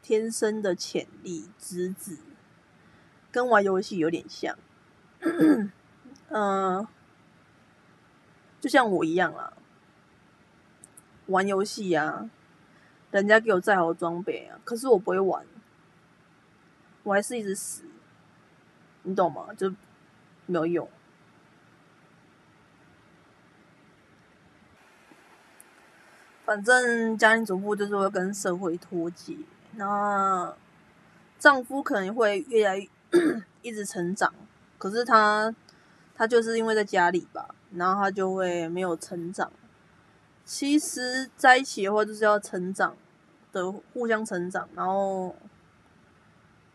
[0.00, 2.18] 天生的潜力、资质，
[3.32, 4.56] 跟玩游戏有点像。
[6.28, 6.86] 嗯，
[8.60, 9.52] 就像我一样啊，
[11.30, 12.28] 玩游戏啊，
[13.10, 15.44] 人家给我再好的装备啊，可是我不会玩，
[17.04, 17.84] 我还是一直死。
[19.02, 19.48] 你懂吗？
[19.56, 19.70] 就
[20.46, 20.88] 没有用。
[26.44, 29.36] 反正家庭主妇就是会跟社会脱节，
[29.76, 30.52] 那
[31.38, 32.88] 丈夫可能会越来越
[33.62, 34.34] 一直成长，
[34.76, 35.54] 可是他
[36.16, 39.52] 他就是因为在家里吧，然后他就会没有成长。
[40.52, 42.96] 其实在一起的话，就是要成长
[43.52, 45.28] 的，互相成长，然后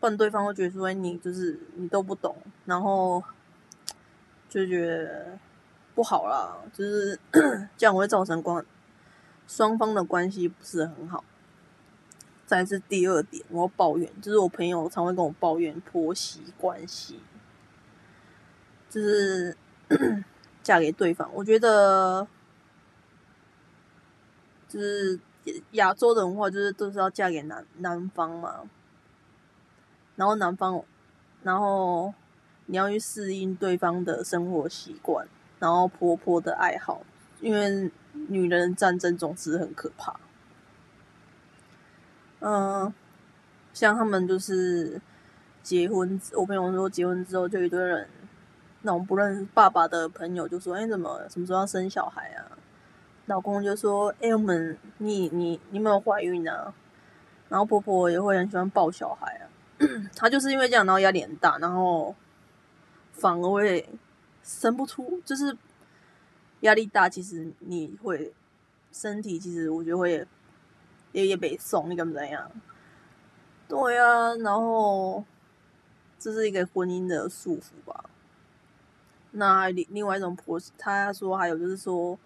[0.00, 3.22] 不然对方会觉得说你就是你都不懂，然后
[4.48, 5.38] 就觉得
[5.94, 7.20] 不好啦，就是
[7.76, 8.64] 这样会造成关
[9.46, 11.22] 双方的关系不是很好。
[12.46, 17.20] 再是第二点，我要抱怨，就是我朋友常会跟我抱怨婆媳关系，
[18.88, 19.54] 就是
[20.64, 22.26] 嫁给对方，我觉得。
[24.68, 25.18] 就是
[25.72, 28.62] 亚洲的文化，就是都是要嫁给男男方嘛，
[30.16, 30.82] 然后男方，
[31.42, 32.12] 然后
[32.66, 35.26] 你要去适应对方的生活习惯，
[35.60, 37.02] 然后婆婆的爱好，
[37.40, 40.18] 因为女人战争总是很可怕。
[42.40, 42.92] 嗯，
[43.72, 45.00] 像他们就是
[45.62, 48.08] 结婚，我朋友说结婚之后就一堆人，
[48.82, 52.58] 那种不认识爸爸的朋友就说：“哎，怎么什么时候要生小孩啊？”
[53.26, 56.72] 老公就说：“哎，我们你你你有没有怀孕啊？”
[57.48, 59.50] 然后婆婆也会很喜欢抱小孩啊。
[60.14, 62.14] 她就是因为这样，然后压力很大，然后
[63.12, 63.88] 反而会
[64.44, 65.20] 生不出。
[65.24, 65.56] 就是
[66.60, 68.32] 压力大，其实你会
[68.92, 70.24] 身体其实我觉得会
[71.10, 72.48] 也也被送，你敢怎样？
[73.66, 75.24] 对啊，然后
[76.16, 78.04] 这是一个婚姻的束缚吧。
[79.32, 82.16] 那另另外一种婆，她说还有就是说。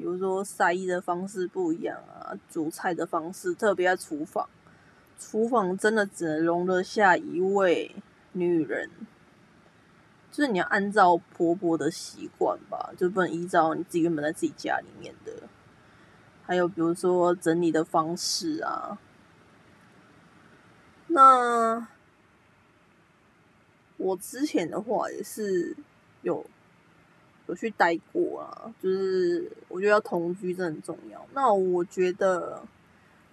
[0.00, 4.48] 比如说晒衣的方式不一样啊，煮菜的方式，特别在厨房，
[5.18, 7.94] 厨房真的只能容得下一位
[8.32, 8.88] 女人，
[10.32, 15.34] 就是你要按照婆婆的习惯吧，就不能依照你自己原本在自己家里面的。
[16.46, 18.98] 还有比如说整理的方式啊，
[21.08, 21.86] 那
[23.98, 25.76] 我之前的话也是
[26.22, 26.46] 有。
[27.50, 31.26] 有去待过啊，就是我觉得要同居真很重要。
[31.34, 32.62] 那我觉得，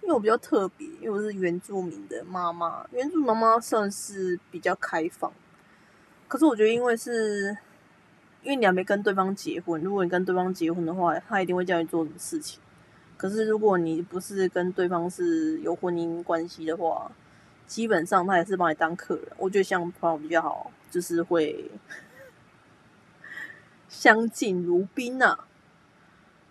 [0.02, 5.32] 因为我比较特别，因为我是原住民的妈妈，原住妈妈算是比较开放。
[6.26, 7.56] 可是我觉得，因为是，
[8.42, 12.60] 因为你还没跟对方结婚，如果你跟对方结婚的话，他一定会叫你做什么事情。
[13.16, 17.08] 可是如果你不是跟对方是有婚姻关系的话，
[17.68, 19.24] 基本上他也是把你当客人。
[19.36, 21.70] 我觉得像朋友比较好，就是会。
[23.98, 25.40] 相敬如宾呐，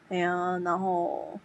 [0.10, 1.40] 哎呀，然后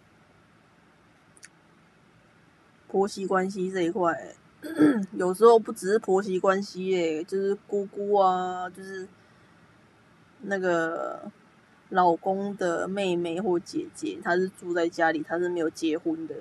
[2.89, 4.35] 婆媳关系这一块，
[5.15, 9.07] 有时候不只是婆媳关系耶，就是姑姑啊，就是
[10.41, 11.31] 那个
[11.87, 16.35] 老公的妹妹或姐姐，她是住在家里，她是没有结婚的，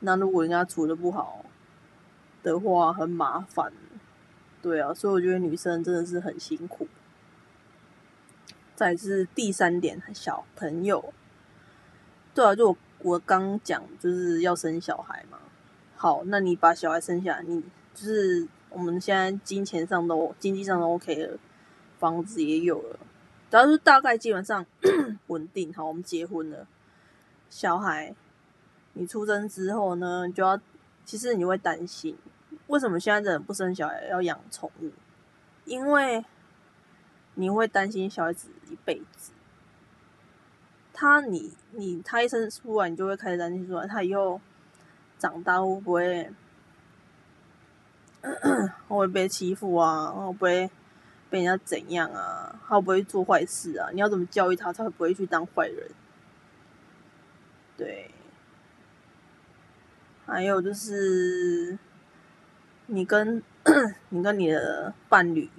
[0.00, 1.44] 那如果人家处的不好
[2.42, 3.72] 的话，很麻烦，
[4.60, 6.88] 对啊，所以我觉得女生真的是很辛苦。
[8.76, 11.12] 再是第三点，小朋友，
[12.34, 15.38] 对啊，就我我刚讲就是要生小孩嘛。
[15.96, 17.62] 好，那你把小孩生下来，你
[17.94, 21.38] 就是我们现在金钱上都经济上都 OK 了，
[21.98, 22.98] 房子也有了，
[23.50, 24.64] 只要是大概基本上
[25.28, 25.72] 稳定。
[25.72, 26.66] 好，我们结婚了，
[27.48, 28.14] 小孩
[28.92, 30.60] 你出生之后呢，就要
[31.06, 32.14] 其实你会担心，
[32.66, 34.90] 为什么现在的人不生小孩要养宠物？
[35.64, 36.22] 因为
[37.38, 39.30] 你会担心小孩子一辈子，
[40.92, 44.40] 他你你他一生出来，你就会开始担心说他以后
[45.18, 46.32] 长大会不会
[48.22, 50.10] 会不会被欺负啊？
[50.10, 50.70] 会不会
[51.28, 52.58] 被人家怎样啊？
[52.66, 53.90] 会不会做坏事啊？
[53.92, 55.90] 你要怎么教育他，他会不会去当坏人？
[57.76, 58.10] 对，
[60.24, 61.78] 还有就是
[62.86, 63.42] 你跟
[64.08, 65.50] 你跟你的伴侣。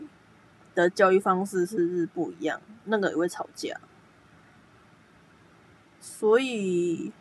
[0.78, 3.82] 的教育方式是是不一样，那个也会吵架，
[5.99, 7.11] 所以，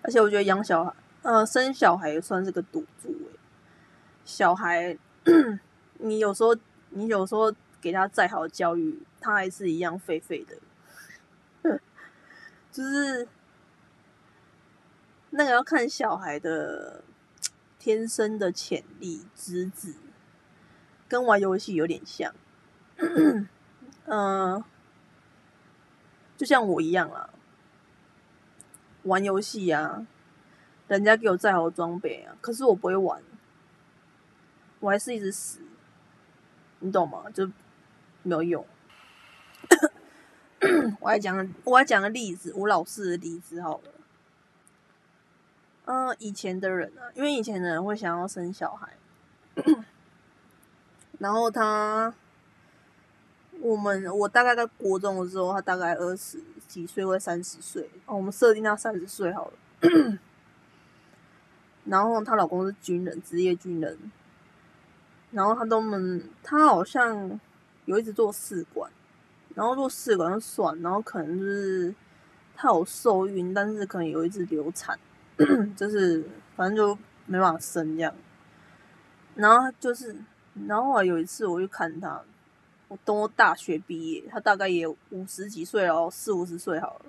[0.00, 3.14] 而且我觉得养小孩，呃，生小孩也算是个赌注。
[4.24, 4.96] 小孩，
[5.98, 6.56] 你有时候
[6.88, 10.58] 你有时候给他再好的教育，他还是一样废废的，
[12.72, 13.28] 就是
[15.28, 17.04] 那个要看小孩的
[17.78, 19.94] 天生的潜力资质。
[21.10, 22.32] 跟玩游戏有点像，
[24.04, 24.62] 嗯，
[26.36, 27.28] 就像我一样啦，
[29.02, 30.06] 玩游戏啊，
[30.86, 33.20] 人家给我再好的装备啊，可是我不会玩，
[34.78, 35.58] 我还是一直死，
[36.78, 37.24] 你懂吗？
[37.34, 37.44] 就
[38.22, 38.64] 没有用。
[41.00, 43.94] 我还讲，我还讲个例子，我老师的例子好了。
[45.86, 48.96] 嗯，以前的人啊，因为以前的人会想要生小孩。
[51.20, 52.12] 然后他，
[53.60, 59.52] 我们我大概在国中的时候，他大概二十几岁或三十岁，哦，我们设定他三十岁好了。
[61.84, 63.96] 然后她老公是军人，职业军人。
[65.30, 67.38] 然后他都们，他好像
[67.84, 68.90] 有一直做试管，
[69.54, 71.94] 然后做试管就算，然后可能就是
[72.56, 74.98] 他有受孕，但是可能有一直流产，
[75.76, 76.24] 就是
[76.56, 78.12] 反正就没办法生这样。
[79.36, 80.16] 然后就是，
[80.66, 82.22] 然后有一次我就看他，
[82.88, 87.06] 我等我大学毕业，他大概也五十几岁了，四五十岁好了。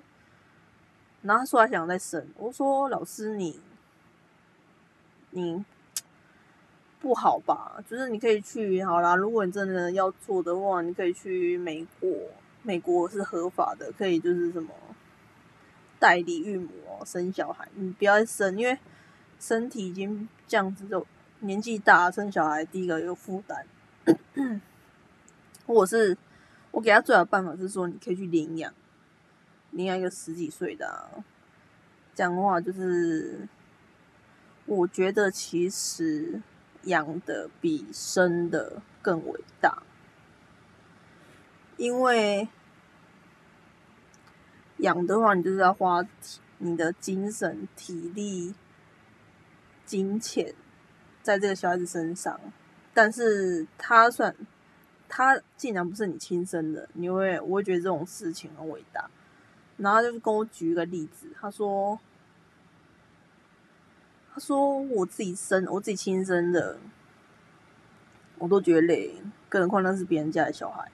[1.22, 3.60] 然后他说他想再生，我说老师你，
[5.30, 5.64] 你。
[7.00, 7.82] 不好吧？
[7.90, 9.16] 就是你可以去好啦。
[9.16, 12.08] 如果你真的要做的话，你可以去美国，
[12.62, 14.72] 美国是合法的，可以就是什么
[15.98, 16.70] 代理孕母
[17.04, 17.66] 生小孩。
[17.74, 18.78] 你不要生，因为
[19.40, 21.04] 身体已经这样子，就
[21.42, 23.64] 年纪大生小孩，第一个有负担。
[25.66, 26.18] 或者是
[26.72, 28.74] 我给他最好的办法是说，你可以去领养，
[29.70, 31.22] 领养一个十几岁的。
[32.14, 33.46] 这样的话，就是
[34.66, 36.42] 我觉得其实。
[36.86, 39.84] 养的比生的更伟大，
[41.76, 42.48] 因为
[44.78, 46.04] 养的话，你就是要花
[46.58, 48.52] 你的精神、体力、
[49.86, 50.52] 金钱
[51.22, 52.38] 在这个小孩子身上。
[52.92, 54.34] 但是他算
[55.08, 59.08] 他竟然不是你亲生的，你会我会觉得这种事情很伟大。
[59.78, 61.98] 然后就是跟我举一个例子，他说。
[64.34, 66.78] 他说：“我自己生，我自己亲生的，
[68.38, 69.14] 我都觉得累，
[69.46, 70.90] 更何况那是别人家的小孩。”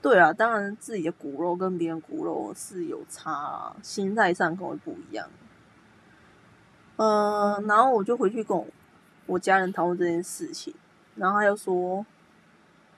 [0.00, 5.28] 对啊，当然自己的骨肉跟别人骨肉是有差，心态上可能不一样。
[6.94, 8.64] 嗯，然后我就回去跟我
[9.28, 10.74] 我家人讨论这件事情，
[11.14, 12.04] 然后他又说，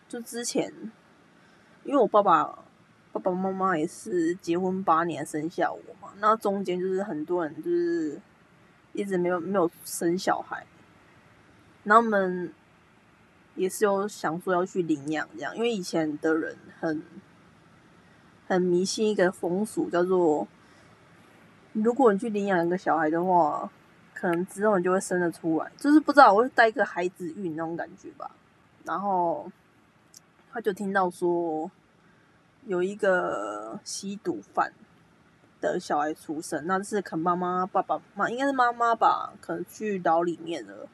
[0.08, 0.72] 就之前，
[1.84, 2.58] 因为我爸爸
[3.12, 8.18] 爸爸妈妈也是结婚八年生下我嘛，那中间就是很多人就是。
[8.92, 10.66] 一直没有没有生小孩，
[11.84, 12.52] 然后我们
[13.54, 17.00] 也是有想说要去领养这样，因为以前的人很
[18.48, 20.48] 很迷信一个风俗，叫做
[21.72, 23.70] 如果你去领养一个小孩的话，
[24.20, 28.30] 可能之后你就会生得出来，就是不知道我会带一个孩子运那种感觉吧。
[28.84, 29.50] 然后
[30.52, 31.70] 他就听到说
[32.66, 34.72] 有一个吸毒犯。
[35.62, 40.88] 的小孩出生，那是可能妈妈、爸爸妈应该是妈妈吧，可能去牢里面了。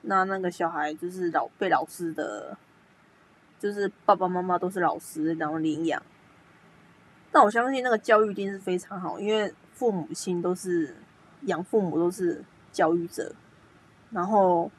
[0.00, 2.56] 那那个小孩就是老被老师的，
[3.60, 6.02] 就是爸爸妈妈都是老师，然后领养。
[7.30, 10.96] 但我相信那个教育一定是非常好，因为父母亲都是
[11.46, 13.34] 养父母都是教育者。
[14.10, 14.70] 然后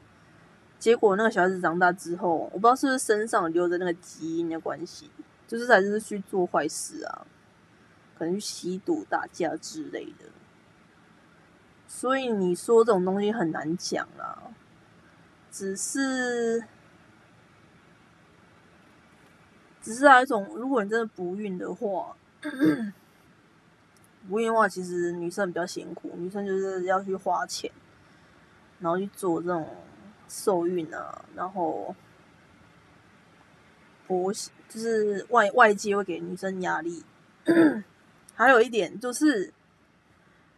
[0.80, 5.10] 结果那个小孩子长大之后，我不知道是不是身上留着那个基因的关系，
[5.48, 7.26] 就是还是去做坏事啊。
[8.18, 10.24] 可能吸毒、打架之类的，
[11.86, 14.42] 所以你说这种东西很难讲啦。
[15.52, 16.64] 只是，
[19.82, 22.16] 只是还有一种，如果你真的不孕的话，
[24.30, 27.72] 不孕的话，其实女生比较辛苦，女生就是要去花钱，
[28.80, 29.68] 然后去做这种
[30.28, 31.96] 受孕啊，然后，
[34.08, 37.04] 我就是外外界会给女生压力。
[38.34, 39.54] 还有一点就是，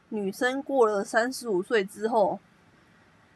[0.09, 2.39] 女生过了三十五岁之后，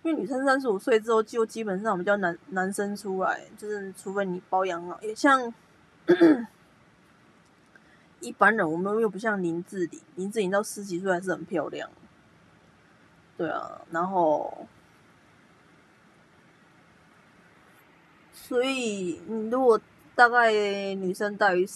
[0.04, 5.54] 因为女生三十五岁之后就基本上比较男男生出来，就是除非你包养老，也像
[8.22, 11.90] 一般人，我们又不像林志玲，林志玲到十几岁还是很漂亮，
[13.38, 14.66] 对啊，然后，
[18.32, 19.82] 所以你如果
[20.16, 20.54] 大概
[20.94, 21.68] 女生大于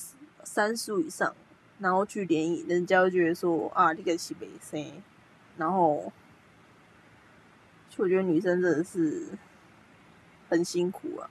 [0.43, 1.36] 三十五以上。
[1.78, 5.04] 然后去联谊，人家就觉得说啊，你个是北生，
[5.58, 6.10] 然后，
[7.98, 9.28] 我觉得女生真的是
[10.48, 11.30] 很辛苦啊。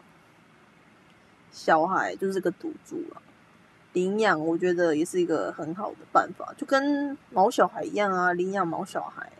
[1.50, 3.22] 小孩就是个赌注啊，
[3.94, 9.32] 领养我觉得也是一个很好的办法，就跟毛小孩一样啊，领养毛小孩。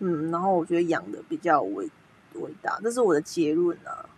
[0.00, 1.88] 嗯，然后我觉得养的比较伟
[2.34, 4.08] 伟大，这是我的结论啊。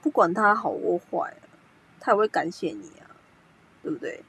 [0.00, 1.36] 不管他好或坏，
[2.00, 3.12] 他也会感谢你啊，
[3.82, 4.24] 对不对？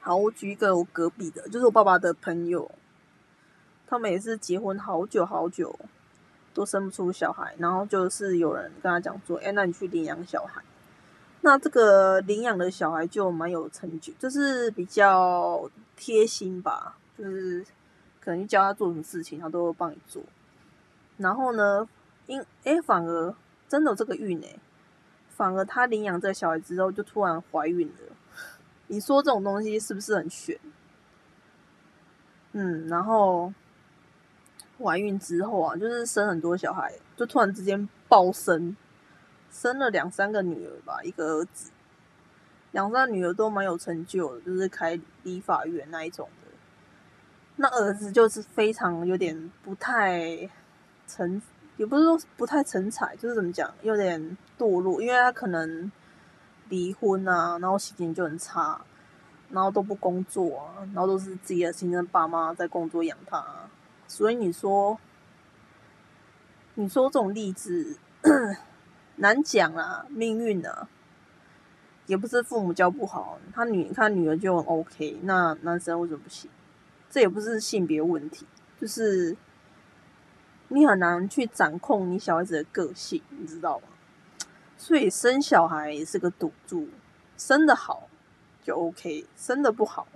[0.00, 2.70] 好，我举一个我隔壁的，就是我爸爸的朋友，
[3.86, 5.78] 他们也是结婚好久好久，
[6.52, 10.62] 都生不出小孩，然后就是有人跟他讲说，哎，那你去领养小孩，
[11.42, 17.64] 那这个领养的小孩就蛮有成就，就是比较贴心吧，就是
[18.20, 20.22] 可能教他做什么事情，他都会帮你做。
[21.16, 21.88] 然后呢，
[22.26, 23.34] 因哎反而
[23.68, 24.58] 真的有这个运哎，
[25.28, 28.16] 反而他领养这个小孩之后就突然怀孕了。
[28.88, 30.58] 你说这种东西是不是很悬？
[32.52, 33.52] 嗯，然后
[34.82, 38.76] 怀孕之后啊，就是生很多小孩，就突然之间暴生，
[39.50, 41.70] 生了两三个女儿吧，一个儿子，
[42.72, 46.50] 两三个女儿都蛮有成就的，就是开理发院那一种的。
[47.56, 50.48] 那儿子就是非常有点不太
[51.06, 51.40] 成，
[51.76, 55.90] 也不是说不太成才，就是怎么讲，有点堕落，因为他可能。
[56.68, 58.80] 离婚啊，然后心情就很差，
[59.50, 63.44] 然后都不工作啊，然后都是自己的亲生爸妈在工作养他，
[64.10, 64.98] 所以你说，
[66.74, 67.96] 你说这种例子
[69.14, 70.88] 难讲啊，命运啊，
[72.06, 76.50] 也不是父母教不好，他女他女儿就很 OK，那男生为什么不行？
[77.08, 78.44] 这也不是性别问题，
[78.80, 79.36] 就是
[80.66, 83.86] 你很难去掌控你小孩子的个性，你知道吗？
[84.76, 86.88] 所以生小孩也是个赌注，
[87.36, 88.08] 生的好
[88.64, 90.08] 就 OK，生的不好，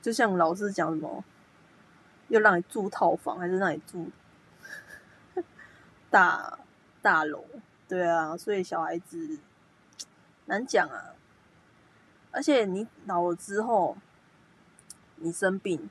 [0.00, 1.22] 就像老师讲什么，
[2.30, 4.10] 又让你住套房还是让你住
[6.08, 6.58] 大
[7.02, 7.44] 大楼？
[7.86, 9.38] 对啊，所以小孩子
[10.46, 11.12] 难讲啊。
[12.30, 13.98] 而且你老了之后，
[15.16, 15.90] 你生病，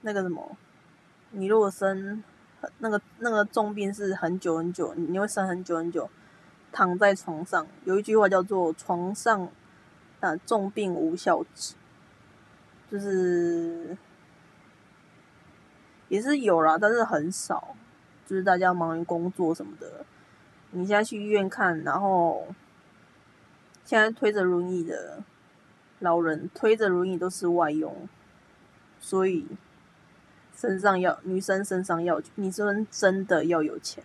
[0.00, 0.56] 那个什么，
[1.30, 2.24] 你如果生。
[2.78, 6.10] 那个那个重病是很久很久，你会生很久很久，
[6.72, 7.64] 躺在床上。
[7.84, 9.48] 有一句话叫做“床上
[10.18, 11.76] 啊重病无孝子”，
[12.90, 13.96] 就是
[16.08, 17.76] 也是有啦，但是很少。
[18.26, 20.04] 就是大家忙于工作什么的，
[20.72, 22.46] 你现在去医院看，然后
[23.84, 25.22] 现在推着轮椅的
[26.00, 28.08] 老人，推着轮椅都是外佣，
[29.00, 29.46] 所以。
[30.56, 34.02] 身上要女生身上要女生真的要有钱，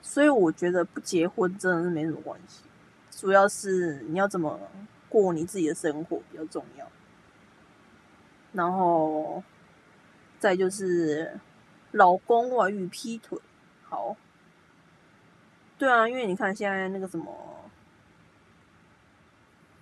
[0.00, 2.62] 所以我觉得不结婚真的是没什么关系，
[3.10, 4.60] 主要是你要怎么
[5.08, 6.86] 过你自己的生活比较重要。
[8.52, 9.42] 然后
[10.42, 11.38] 再就是
[11.92, 13.38] 老公外遇劈腿，
[13.84, 14.16] 好，
[15.78, 17.70] 对啊，因为你看现在那个什么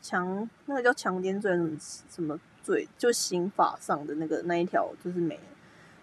[0.02, 1.78] 强，那个叫强奸罪什么
[2.10, 2.38] 什么。
[2.62, 5.42] 罪就刑法上的那个那一条就是没了，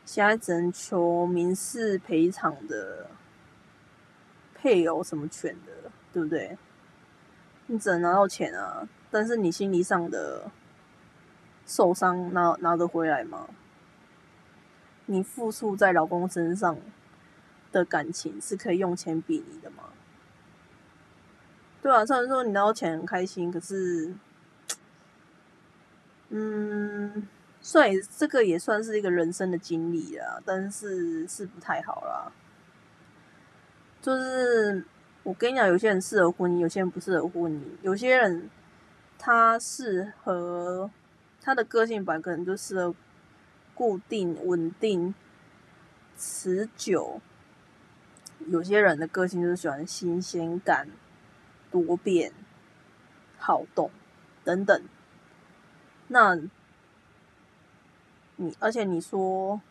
[0.05, 3.11] 现在只能求民事赔偿的
[4.55, 6.57] 配偶什么权的，对不对？
[7.67, 10.49] 你只能拿到钱啊，但是你心理上的
[11.67, 13.47] 受伤拿拿得回来吗？
[15.07, 16.77] 你付出在老公身上
[17.71, 19.83] 的感情是可以用钱比拟的吗？
[21.81, 24.13] 对啊，虽然说你拿到钱很开心，可是。
[26.29, 27.25] 嗯，
[27.61, 32.29] 算这个也算是一个人生的经历啦，但是是不太好啦。
[34.01, 34.83] 就是
[35.23, 37.61] 我跟你讲，有些人适合婚姻，有些人不适合婚姻。
[37.81, 38.49] 有些人
[39.17, 40.91] 他适合
[41.41, 42.93] 他的个性本来可能就适合
[43.77, 45.13] 固定、稳定、
[46.17, 47.21] 持久。
[48.47, 50.87] 有些人的个性就是喜欢新鲜感、
[51.69, 52.33] 多变、
[53.37, 53.91] 好动
[54.43, 54.81] 等等。
[56.07, 56.35] 那，
[58.37, 59.61] 你而且你说，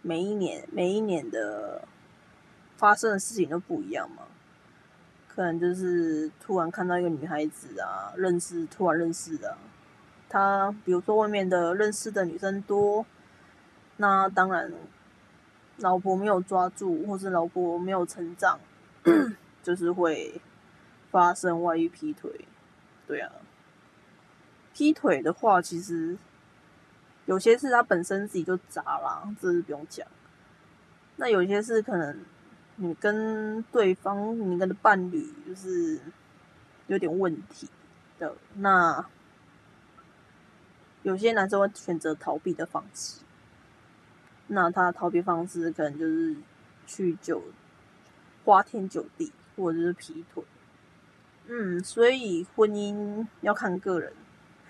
[0.00, 1.88] 每一年每一年的
[2.76, 4.22] 发生的事情都不一样嘛？
[5.26, 9.56] 可能就是突然看到一个女孩子啊，认识突然认识的，
[10.28, 13.06] 他比如说外面的认识的女生多，
[13.96, 14.72] 那当然，
[15.78, 18.58] 老婆没有抓住，或是老婆没有成长，
[19.62, 20.40] 就是会
[21.10, 22.46] 发生外遇劈腿，
[23.06, 23.32] 对啊。
[24.74, 26.16] 劈腿的话，其实
[27.26, 30.06] 有些是他本身自己就渣啦，这是不用讲。
[31.16, 32.16] 那有些是可能
[32.76, 36.00] 你跟对方、你跟的伴侣就是
[36.86, 37.68] 有点问题
[38.20, 38.34] 的。
[38.54, 39.04] 那
[41.08, 43.22] 有些男生会选择逃避的方式，
[44.48, 46.36] 那他逃避方式可能就是
[46.86, 47.42] 去酒
[48.44, 50.44] 花天酒地，或者是劈腿。
[51.46, 54.12] 嗯，所以婚姻要看个人。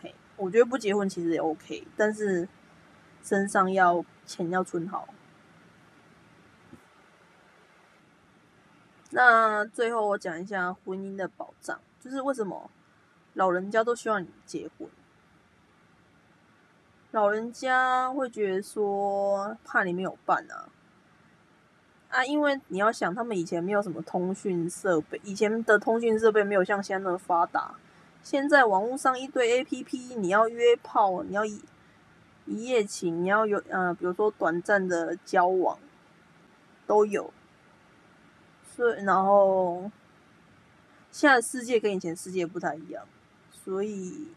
[0.01, 2.49] 嘿我觉得不结婚其实也 OK，但是
[3.25, 5.09] 身上要钱要存好。
[9.11, 12.71] 那最后我讲一下婚姻的保障，就是为什么
[13.35, 14.89] 老人家都希望你结婚？
[17.11, 20.69] 老人家会觉得说怕你没有伴啊，
[22.11, 27.75] 啊，因为你要想他们以前没有什么通讯设备，以前的通讯设备没有像现在那么发达。
[28.23, 31.63] 现在网络上一堆 A P P，你要约炮，你要一
[32.45, 35.79] 一夜情，你要有呃，比如说短暂的交往
[36.87, 37.33] 都有，
[38.77, 39.91] 所以然后
[41.11, 43.07] 现在世界跟以前世界不太一样，
[43.51, 44.29] 所以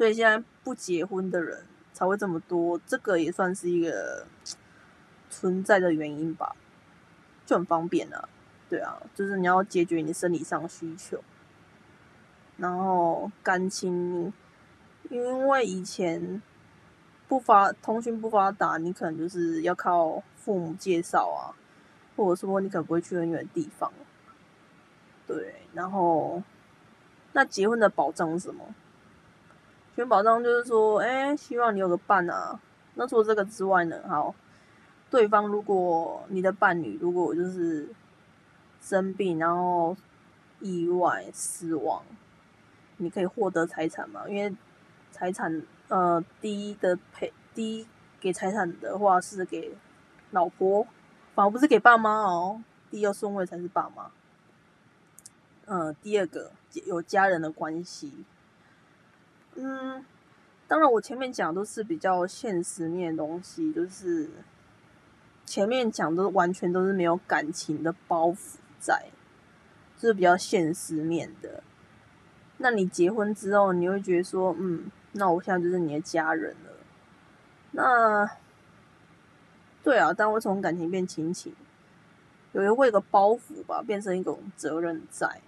[0.00, 4.26] 所以现在不结婚的人才会这么多，这个也算是一个
[5.28, 6.56] 存在的原因吧，
[7.44, 8.26] 就很方便啊，
[8.66, 11.22] 对啊，就是你要解决你生理上需求。
[12.56, 14.32] 然后感情，
[15.10, 16.40] 因为以前
[17.28, 21.52] 不发通讯不发达，你可能就是要靠父母介绍啊，
[22.16, 23.92] 或者说你可能不会去很远的地方。
[25.26, 26.42] 对，然后
[27.34, 28.64] 那结婚的保障是什么？
[30.04, 32.60] 保障就是说，哎，希望你有个伴啊。
[32.94, 34.00] 那除了这个之外呢？
[34.08, 34.34] 好，
[35.10, 37.88] 对方如果你的伴侣如果就是
[38.80, 39.96] 生病，然后
[40.60, 42.02] 意外死亡。
[42.98, 44.28] 你可以获得财产嘛？
[44.28, 44.54] 因为
[45.10, 47.86] 财产，呃，第一的配，第一
[48.20, 49.74] 给财产的话是给
[50.32, 50.86] 老婆，
[51.34, 52.62] 反而不是给爸妈哦。
[52.90, 54.10] 第二顺位才是爸妈。
[55.64, 56.50] 嗯，第二个
[56.84, 58.24] 有家人的关系。
[59.56, 60.04] 嗯，
[60.68, 64.30] 当然我前面讲都是比较现实面的东西，就是
[65.44, 69.06] 前面讲的完全都是没有感情的包袱在，
[69.98, 71.62] 就是比较现实面的。
[72.58, 76.72] 那你结婚之后，你会觉得说，嗯，那我现在就是你的家人了。
[77.72, 78.30] 那，
[79.82, 81.54] 对啊，但会从感情变亲情，
[82.52, 85.40] 有一会一个包袱吧，变成一种责任在，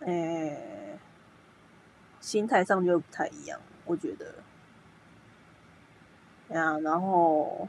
[0.00, 0.98] 哎，
[2.24, 4.34] 心态上就不太一样，我觉得。
[6.48, 7.68] 呀，然后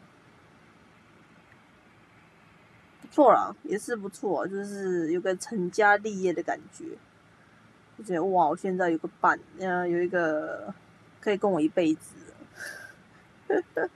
[3.02, 6.86] 不错啦，也是不错，就是有个成家立业的感觉。
[7.98, 10.74] 就觉得哇，我现在有个伴，嗯，有一个
[11.20, 12.16] 可以跟我一辈子。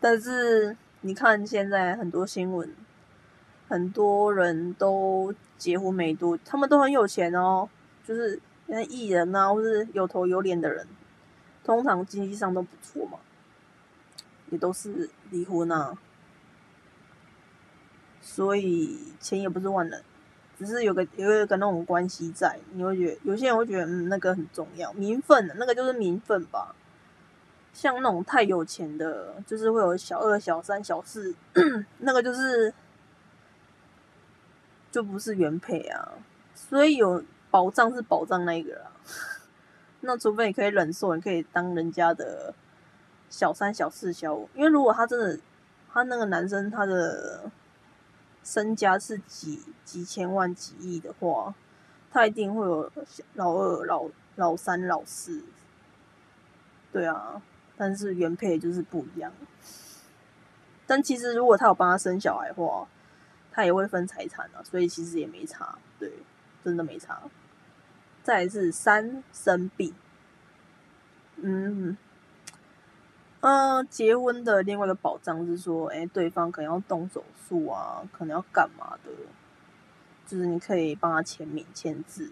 [0.00, 2.74] 但是你看现在很多新闻，
[3.68, 7.68] 很多人都结婚没多，他们都很有钱哦，
[8.06, 8.40] 就是
[8.72, 10.86] 那艺人啊，或是有头有脸的人，
[11.64, 13.18] 通常经济上都不错嘛，
[14.50, 15.98] 也都是离婚啊，
[18.22, 20.00] 所以钱也不是万能。
[20.56, 26.74] 只是有个有一个那种关系在，你会觉得有些人会觉得嗯那个很重要，名分那个就是名分吧。
[27.72, 31.34] 像那种太有钱的，就是会有小二、小三、小四，
[31.98, 32.72] 那个就是
[34.92, 36.12] 就不是原配啊。
[36.54, 38.92] 所以有保障是保障那个啊。
[40.02, 42.54] 那除非你可以忍受，你可以当人家的
[43.28, 45.38] 小三、小四、小五，因为如果他真的
[45.92, 47.50] 他那个男生他的。
[48.42, 51.54] 身家是几几千万、几亿的话，
[52.10, 52.90] 他一定会有
[53.34, 55.44] 老二、老老三、老四。
[56.90, 57.42] 对啊，
[57.76, 59.30] 但是原配就是不一样。
[60.86, 62.88] 但其实如果他有帮他生小孩的话，
[63.52, 65.78] 他也会分财产啊，所以其实也没差。
[65.98, 66.10] 对，
[66.64, 67.20] 真的没差。
[68.30, 69.92] 再是三生病，
[71.34, 71.96] 嗯。
[73.40, 79.10] 嗯，结婚的另外一个保障是说，哎，对方可能要动手术啊，可能要干嘛的，
[80.28, 82.30] 就是你可以帮他签名签字。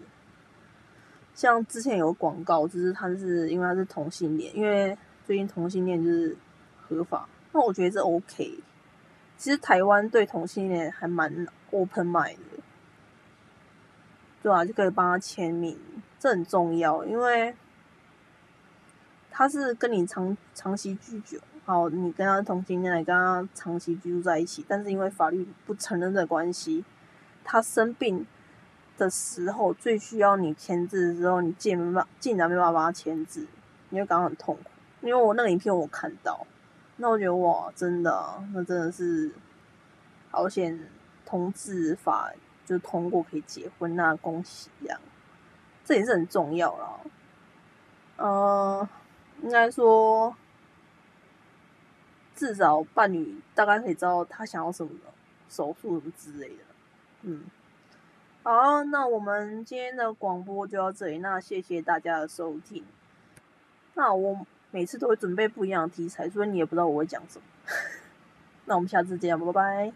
[1.35, 6.37] 像之前有广告，就是他是因为他是同性恋，因为最近同性恋就是
[6.79, 8.57] 合法，那我觉得这 OK。
[9.35, 12.48] 其实台湾对同性恋还蛮 open mind 的，
[14.41, 15.77] 对啊，就可以帮他签名，
[16.19, 17.55] 这很重要，因为。
[19.31, 26.83] 他是跟你长长期居住，好，你跟他同性恋，你跟他长期居住在一起，但是因为法律不承认的关系，
[27.45, 28.27] 他生病
[28.97, 33.47] 的时候最需要你签字的时候，你竟没办竟然没办法帮他签字，
[33.91, 34.63] 你会感到很痛苦。
[34.99, 36.45] 因为我那个影片我看到，
[36.97, 39.31] 那我觉得哇，真的，那真的是
[40.31, 40.77] 好险，
[41.25, 42.33] 同治法
[42.69, 44.97] 就通过可以结婚，那恭喜呀，
[45.83, 47.01] 这也是很重要了，
[48.17, 48.87] 嗯。
[49.41, 50.35] 应该说，
[52.35, 54.91] 至少伴侣大概可以知道他想要什么
[55.47, 56.63] 手术什么之类的。
[57.21, 57.45] 嗯，
[58.43, 61.19] 好，那我们今天的广播就到这里。
[61.19, 62.83] 那谢谢大家的收听。
[63.93, 67.45] 那我每次都会准备不一样的题材，所以你也不知道我会讲什么。
[68.65, 69.93] 那我们下次见，拜拜。